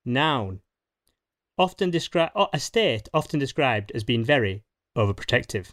[0.05, 0.61] Noun.
[1.57, 4.65] Often a state often described as being very
[4.95, 5.73] overprotective.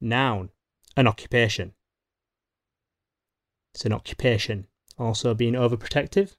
[0.00, 0.50] Noun.
[0.96, 1.74] An occupation.
[3.72, 4.66] It's an occupation.
[4.98, 6.34] Also being overprotective.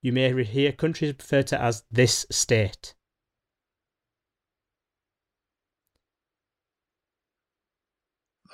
[0.00, 2.94] You may hear countries refer to as this state.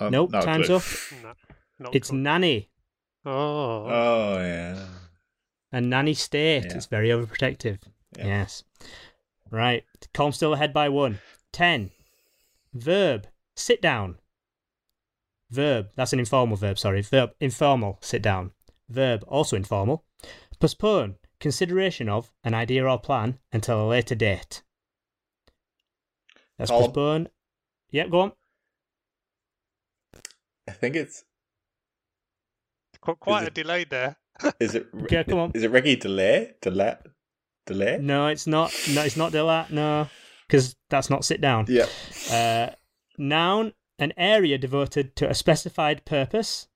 [0.01, 0.77] Oh, nope, not a time's clue.
[0.77, 1.37] up.
[1.79, 2.19] No, It's cool.
[2.19, 2.71] nanny.
[3.25, 3.31] Oh.
[3.89, 4.87] Oh yeah.
[5.73, 6.65] A nanny state.
[6.67, 6.77] Yeah.
[6.77, 7.79] It's very overprotective.
[8.17, 8.27] Yeah.
[8.27, 8.65] Yes.
[9.51, 9.85] Right.
[10.15, 11.19] Colm still ahead by one.
[11.53, 11.91] Ten.
[12.73, 13.27] Verb.
[13.57, 14.17] Sit down.
[15.51, 15.89] Verb.
[15.97, 17.03] That's an informal verb, sorry.
[17.03, 17.31] Verb.
[17.41, 17.99] Informal.
[18.01, 18.53] Sit down.
[18.89, 19.25] Verb.
[19.29, 20.05] Also informal.
[20.61, 21.17] Postpone.
[21.41, 24.63] Consideration of an idea or plan until a later date.
[26.59, 26.81] That's Colm.
[26.81, 27.29] postpone.
[27.91, 28.33] Yep, go on.
[30.69, 31.25] I think it's.
[33.01, 34.17] Quite Is a it- delay there.
[34.61, 34.89] Is it?
[35.05, 35.53] Okay, come on.
[35.55, 36.55] Is it Ricky Delay?
[36.61, 36.97] Delay?
[37.67, 37.99] Delay?
[38.01, 38.73] No, it's not.
[38.93, 39.71] No, it's not Dilla.
[39.71, 40.09] No,
[40.47, 41.67] because that's not sit down.
[41.69, 41.87] Yeah.
[42.31, 42.75] Uh,
[43.17, 46.69] noun, an area devoted to a specified purpose.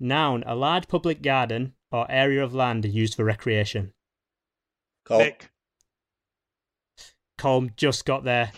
[0.00, 3.92] Noun, a large public garden or area of land used for recreation.
[5.04, 5.26] Colin.
[5.26, 5.50] Nik.
[7.38, 8.52] Colm just got there,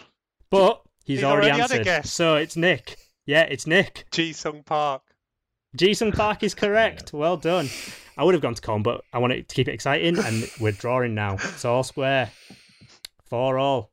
[0.51, 1.85] but he's He's already, already had a answered.
[1.85, 2.13] guess.
[2.13, 2.97] So it's Nik.
[3.29, 4.07] Yeah, it's Nik.
[4.11, 5.03] Ji Sung Park.
[5.77, 7.13] Ji Sung Park is correct.
[7.13, 7.69] Well done.
[8.17, 10.51] I would have gone to Colm, but I want it to keep it exciting, and
[10.59, 11.35] we're drawing now.
[11.35, 12.31] It's all square.
[13.27, 13.91] Four all.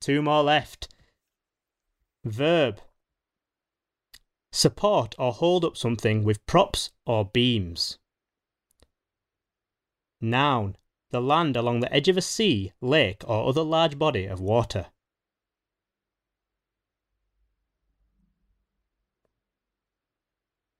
[0.00, 0.86] Two more left.
[2.24, 2.80] Verb.
[4.52, 7.98] Support or hold up something with props or beams.
[10.20, 10.76] Noun.
[11.10, 14.86] The land along the edge of a sea, lake, or other large body of water.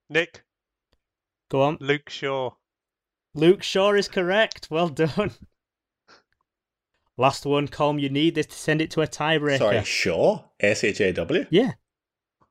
[0.08, 0.44] Nik.
[1.50, 1.78] Go on.
[1.80, 2.50] Luke Shaw.
[3.34, 4.68] Luke Shaw is correct.
[4.70, 5.32] Well done.
[7.18, 8.00] Last one, Colm.
[8.00, 9.58] You need this to send it to a tiebreaker.
[9.58, 10.42] Sorry, Shaw.
[10.60, 11.46] S H A W.
[11.50, 11.72] Yeah.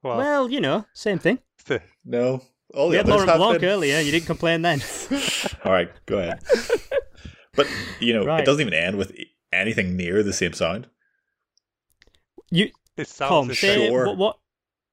[0.01, 1.39] Well, Well, you know, same thing.
[2.07, 2.41] No.
[2.75, 3.69] All We the had others Laurent have Blanc been.
[3.69, 3.99] earlier.
[3.99, 4.79] You didn't complain then.
[5.63, 6.39] All right, go ahead.
[7.55, 7.67] But
[7.99, 8.41] you know, Right.
[8.41, 9.11] it doesn't even end with
[9.51, 10.87] anything near the same sound.
[12.51, 13.87] You, it sounds Colm, say.
[13.87, 14.05] Sure.
[14.07, 14.37] what, what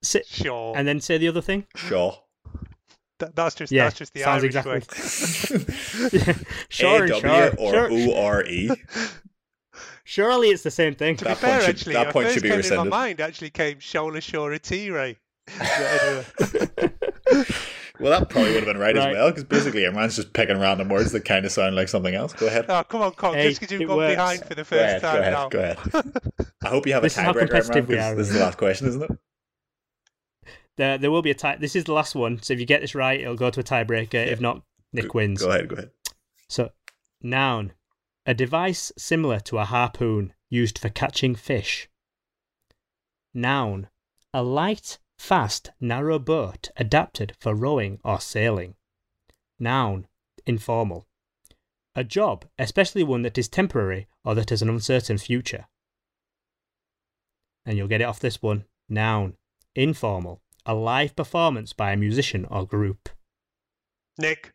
[0.02, 0.72] say, Shaw.
[0.74, 1.66] and then say the other thing.
[1.76, 2.16] Shaw.
[3.22, 4.80] Th- that's just Yeah, that's just the sounds Irish exactly-
[6.28, 6.34] way.
[6.68, 7.88] Sure, A sure, W or sure.
[7.92, 8.70] O R E.
[10.04, 11.16] Surely it's the same thing.
[11.18, 12.58] To be That fair, point should- actually, that at point first should be came in
[12.62, 12.90] rescinded.
[12.90, 15.18] my mind actually came Shola Shora T-Ray.
[18.00, 19.10] Well, that probably would have been right, Right.
[19.10, 22.14] as well, because basically everyone's just picking random words that kind of sound like something
[22.16, 22.32] else.
[22.32, 22.64] Go ahead.
[22.68, 24.14] oh, come on, Colm, Hey, just because you've gone works.
[24.16, 25.48] behind for the Go first ahead, time go ahead, now.
[25.48, 25.78] go ahead.
[26.64, 28.58] I hope you have This a is tiebreaker, competitive we because this is the last
[28.58, 29.10] question, isn't it?
[30.76, 31.56] There, there will be a tie.
[31.56, 32.42] This is the last one.
[32.42, 34.26] So if you get this right, it'll go to a tiebreaker.
[34.26, 34.62] If not,
[34.92, 35.40] Nik wins.
[35.40, 35.90] Go ahead, go ahead.
[36.48, 36.70] So,
[37.22, 37.72] noun,
[38.26, 41.88] a device similar to a harpoon used for catching fish.
[43.34, 43.88] Noun,
[44.34, 48.74] a light, fast, narrow boat adapted for rowing or sailing.
[49.58, 50.06] Noun,
[50.46, 51.06] informal.
[51.94, 55.66] A job, especially one that is temporary or that has an uncertain future.
[57.64, 58.64] And you'll get it off this one.
[58.88, 59.36] Noun,
[59.74, 60.41] informal.
[60.64, 63.08] A live performance by a musician or group.
[64.18, 64.52] Nik.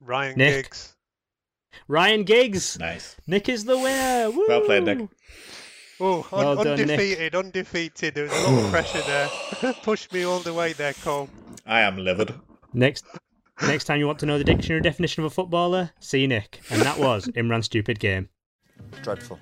[0.00, 0.54] Ryan Nik.
[0.64, 0.96] Giggs.
[1.88, 2.78] Ryan Giggs.
[2.78, 3.16] Nice.
[3.26, 4.30] Nik is the winner.
[4.30, 4.44] Woo!
[4.48, 5.08] Well played, Nik.
[6.00, 6.80] Oh, un- Well done, Nik.
[6.90, 8.14] undefeated, undefeated.
[8.14, 9.72] There was a lot of pressure there.
[9.82, 11.30] Pushed me all the way there, Cole.
[11.64, 12.34] I am livid.
[12.74, 13.04] Next,
[13.62, 16.82] next time you want to know the dictionary definition of a footballer, see Nik, and
[16.82, 18.28] that was Imran's stupid game.
[19.02, 19.38] Dreadful.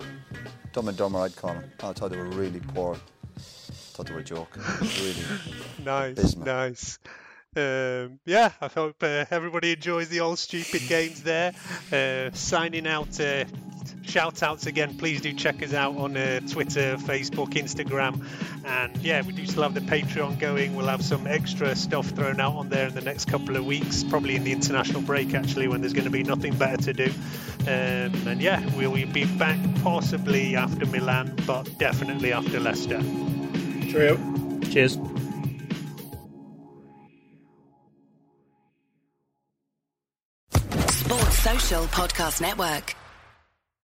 [0.73, 1.73] Dumb and Dumber, I'd call them.
[1.83, 2.97] I thought they were really poor.
[3.91, 4.57] Thought they were a joke.
[4.81, 5.15] Really.
[5.85, 6.47] Nice, Abysmal.
[6.47, 6.99] nice.
[7.57, 11.53] Um, yeah, I hope uh, everybody enjoys the old stupid games there.
[11.93, 13.45] Uh, signing out, uh,
[14.03, 14.97] shout outs again.
[14.97, 18.25] Please do check us out on uh, Twitter, Facebook, Instagram.
[18.65, 20.77] And yeah, we do still have the Patreon going.
[20.77, 24.05] We'll have some extra stuff thrown out on there in the next couple of weeks,
[24.05, 27.13] probably in the international break actually, when there's going to be nothing better to do.
[27.63, 33.03] Um, and yeah, we'll be back possibly after Milan, but definitely after Leicester.
[33.91, 34.17] Cheerio.
[34.71, 34.99] Cheers.
[40.91, 43.00] Sports Social Podcast Network.